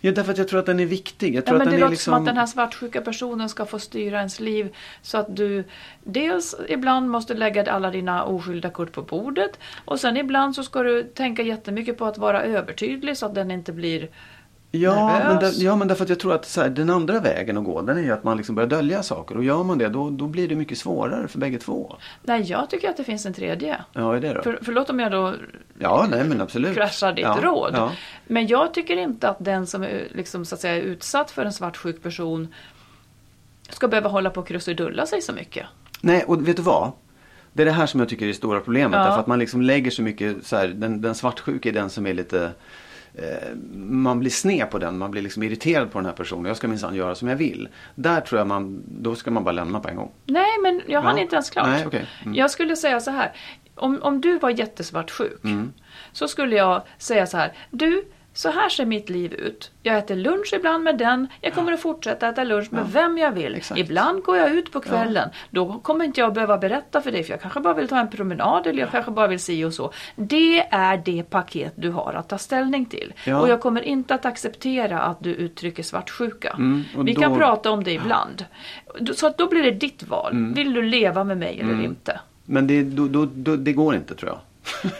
[0.00, 1.34] Ja, därför att jag tror att den är viktig.
[1.34, 2.12] Jag Ja, tror men att det den låter är liksom...
[2.12, 5.64] som att den här svartsjuka personen ska få styra ens liv så att du
[6.04, 10.82] dels ibland måste lägga alla dina oskyldiga kort på bordet och sen ibland så ska
[10.82, 14.08] du tänka jättemycket på att vara övertydlig så att den inte blir
[14.72, 17.64] Ja men, där, ja, men därför att jag tror att här, den andra vägen att
[17.64, 19.36] gå, den är ju att man liksom börjar dölja saker.
[19.36, 21.96] Och gör man det, då, då blir det mycket svårare för bägge två.
[22.22, 23.84] Nej, jag tycker att det finns en tredje.
[23.92, 24.42] Ja, är det då?
[24.42, 25.34] För, förlåt om jag då
[25.78, 26.74] Ja, nej men absolut.
[26.74, 27.72] kraschar ditt ja, råd.
[27.74, 27.92] Ja.
[28.26, 31.52] Men jag tycker inte att den som är liksom, så att säga, utsatt för en
[31.52, 32.54] svartsjuk person
[33.68, 35.66] ska behöva hålla på och krusidulla sig så mycket.
[36.00, 36.92] Nej, och vet du vad?
[37.52, 38.98] Det är det här som jag tycker är det stora problemet.
[38.98, 39.04] Ja.
[39.04, 42.06] Därför att man liksom lägger så mycket, så här, den, den svartsjuka är den som
[42.06, 42.52] är lite
[43.74, 46.44] man blir sned på den, man blir liksom irriterad på den här personen.
[46.44, 47.68] Jag ska minsann göra som jag vill.
[47.94, 50.10] Där tror jag man, då ska man bara lämna på en gång.
[50.26, 51.22] Nej, men jag hann Ja.
[51.22, 51.66] inte ens klart.
[51.66, 52.06] Nej, okej.
[52.22, 52.34] Mm.
[52.34, 53.32] Jag skulle säga så här.
[53.74, 55.72] Om, om du var jättesvartsjuk Mm.
[56.12, 57.52] så skulle jag säga så här.
[57.70, 58.04] Du,
[58.40, 59.70] så här ser mitt liv ut.
[59.82, 61.28] Jag äter lunch ibland med den.
[61.40, 63.54] Jag kommer att fortsätta äta lunch med vem jag vill.
[63.54, 63.80] Exakt.
[63.80, 65.28] Ibland går jag ut på kvällen.
[65.50, 68.10] Då kommer inte jag behöva berätta för dig för jag kanske bara vill ta en
[68.10, 69.92] promenad eller jag kanske bara vill si och så.
[70.16, 73.12] Det är det paket du har att ta ställning till.
[73.24, 73.40] Ja.
[73.40, 76.50] Och jag kommer inte att acceptera att du uttrycker svartsjuka.
[76.50, 78.44] Mm, Vi då- kan prata om det ibland.
[79.14, 80.32] Så att då blir det ditt val.
[80.32, 80.54] Mm.
[80.54, 82.20] Vill du leva med mig eller inte?
[82.44, 84.38] Men det, då, då, det går inte tror jag.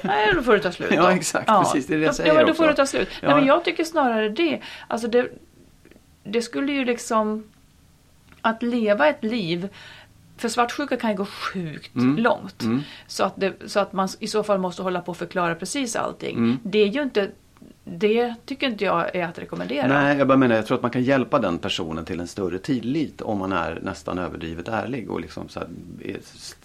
[0.03, 0.91] Nej, då får det ta slut.
[0.95, 1.09] Ja, då.
[1.09, 2.63] exakt, precis, det är det jag säger Ja, men då också.
[2.63, 3.09] får det ta slut.
[3.21, 3.29] Ja.
[3.29, 4.61] Nej, men jag tycker snarare det.
[4.89, 5.29] Alltså det,
[6.25, 7.45] det skulle ju liksom...
[8.41, 9.69] att leva ett liv
[10.37, 12.17] för svartsjuka kan ju gå sjukt Mm.
[12.17, 12.63] långt.
[13.07, 15.97] Så, att det, så att man i så fall måste hålla på och förklara precis
[15.97, 16.37] allting.
[16.37, 16.59] Mm.
[16.63, 17.31] Det är ju inte,
[17.85, 19.87] det tycker inte jag är att rekommendera.
[19.87, 22.59] Nej, jag bara menar, jag tror att man kan hjälpa den personen till en större
[22.59, 25.11] tillit om man är nästan överdrivet ärlig.
[25.11, 25.69] Och liksom så här,
[26.01, 26.17] eh,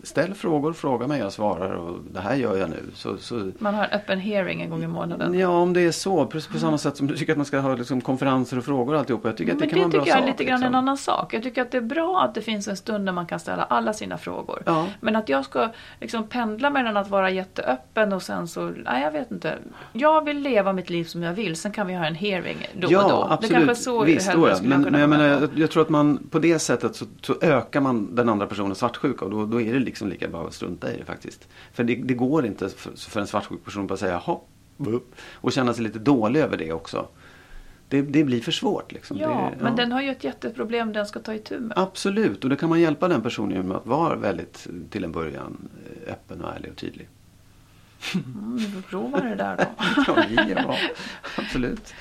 [0.03, 2.83] ställ frågor, fråga mig, jag svarar och det här gör jag nu.
[2.93, 5.33] Så, så, Man har en öppen hearing en gång i månaden.
[5.39, 7.59] ja, om det är så, på, på samma sätt som du tycker att man ska
[7.59, 9.27] ha liksom, konferenser och frågor och alltihopa.
[9.27, 10.39] Jag tycker att det Men kan det vara en bra tycker jag är sak.
[10.39, 10.73] lite grann liksom.
[10.73, 11.33] en annan sak.
[11.33, 13.63] Jag tycker att det är bra att det finns en stund där man kan ställa
[13.63, 14.63] alla sina frågor.
[14.65, 14.87] Ja.
[15.01, 15.69] Men att jag ska
[16.01, 19.55] liksom pendla mellan att vara jätteöppen och sen så, nej jag vet inte.
[19.93, 22.87] Jag vill leva mitt liv som jag vill, sen kan vi ha en hearing då
[22.91, 23.33] ja, och då.
[23.33, 23.49] absolut.
[23.49, 24.57] Det kanske så Visst, då, ja.
[24.63, 27.35] men, jag men jag, menar, jag, jag tror att man på det sättet så, så
[27.41, 30.53] ökar man den andra personens svartsjuka och då, då är det liksom lika bra att
[30.53, 31.47] strunta i det faktiskt.
[31.73, 34.49] För det, det går inte för, för en svartsjuk person att bara säga hopp
[35.33, 37.07] och känna sig lite dålig över det också.
[37.89, 38.91] Det, det blir för svårt.
[38.91, 39.17] Liksom.
[39.17, 41.77] Ja, det, men den har ju ett jätteproblem den ska ta itu med.
[41.77, 45.69] Absolut, och då kan man hjälpa den personen genom att vara väldigt till en början
[45.85, 47.09] eh, öppen och ärlig och tydlig.
[48.13, 49.63] Mm, vi får prova det där då.
[50.27, 50.75] Ja, ja
[51.37, 51.93] absolut.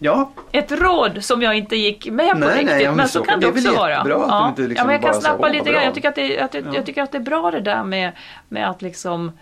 [0.00, 3.08] Ja, Ett råd som jag inte gick med på Nej, nej, riktigt, ja, men men
[3.08, 3.98] så, så- kan det också vara.
[3.98, 4.42] att ja.
[4.44, 5.74] du inte liksom ja, men jag kan snappa "Åh, lite grann.
[5.74, 6.60] bra." Jag tycker, att det, att Ja.
[6.74, 8.12] jag tycker att det är bra det där med,
[8.48, 9.32] med att liksom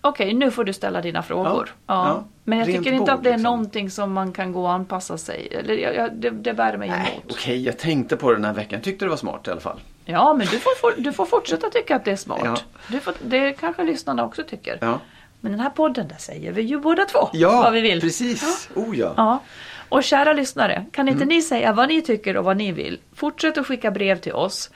[0.00, 1.74] Okej, nu får du ställa dina frågor.
[1.86, 2.24] Ja, Ja.
[2.44, 3.42] Men jag Rent tycker inte bord, att det är liksom.
[3.52, 5.48] någonting som man kan gå och anpassa sig.
[5.50, 7.32] Eller, jag, jag, det, det värmer mig Nej, emot.
[7.32, 8.80] okej, jag tänkte på det den här veckan.
[8.80, 9.80] Tyckte det var smart i alla fall.
[10.10, 12.40] Ja, men du får, du får fortsätta tycka att det är smart.
[12.44, 12.56] Ja.
[12.88, 14.78] Du får, det kanske lyssnarna också tycker.
[14.80, 15.00] Ja,
[15.40, 18.00] Men den här podden, där säger vi ju båda två ja vad vi vill.
[18.00, 18.68] precis.
[18.74, 19.14] Oh ja.
[19.16, 19.42] Ja.
[19.88, 21.28] Och kära lyssnare, kan inte Mm.
[21.36, 22.98] ni säga vad ni tycker och vad ni vill?
[23.16, 24.70] Fortsätt att skicka brev till oss.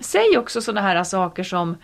[0.00, 1.76] Säg också sådana här saker som...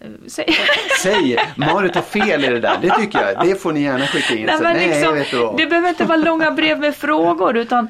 [0.00, 0.46] eh, Säg...
[1.02, 2.78] Säg, Marit har fel i det där.
[2.82, 3.46] Det tycker jag.
[3.46, 4.46] Det får ni gärna skicka in.
[4.46, 5.56] Nej, men nej, liksom, vad.
[5.56, 7.88] det behöver inte vara långa brev med frågor utan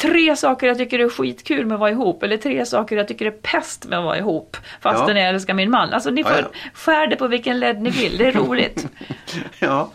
[0.00, 3.26] tre saker jag tycker är skitkul med att vara ihop eller tre saker jag tycker
[3.26, 5.22] är pest med att vara ihop fastän Ja.
[5.22, 5.92] jag älskar min man.
[5.92, 6.44] Alltså ni Ja, får ja.
[6.74, 8.86] skär det på vilken led ni vill, det är roligt.
[9.58, 9.90] Ja,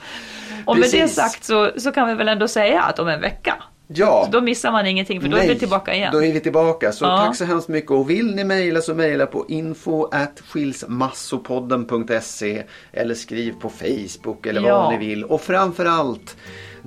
[0.66, 1.16] Och med det Precis.
[1.16, 3.56] sagt så, så kan vi väl ändå säga att om en vecka,
[3.88, 4.24] ja.
[4.26, 6.10] så då missar man ingenting för då är Nej, vi tillbaka igen.
[6.12, 6.92] Då är vi tillbaka.
[6.92, 7.18] Så Ja.
[7.26, 7.92] tack så hemskt mycket.
[7.92, 12.64] Och vill ni mejla så mejla på info at skilsmassopodden.se
[12.94, 14.82] eller skriv på Facebook eller Ja.
[14.82, 15.24] vad ni vill.
[15.24, 16.38] Och framförallt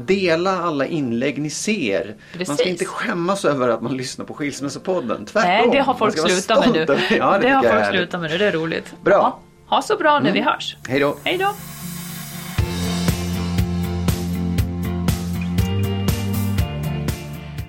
[0.06, 2.04] Dela alla inlägg ni ser.
[2.06, 2.54] Man Precis.
[2.58, 5.26] ska inte skämmas över att man lyssnar på Skilsmässopodden.
[5.26, 5.50] Tvärtom.
[5.50, 6.96] Nej, det har Man folk slutat med nu.
[7.16, 8.94] Ja, det, det har folk är slutat med nu, det är roligt.
[9.04, 9.14] Bra.
[9.14, 9.38] Ja,
[9.76, 10.76] ha så bra när vi hörs.
[10.88, 11.16] Hej då.
[11.24, 11.54] Hej då!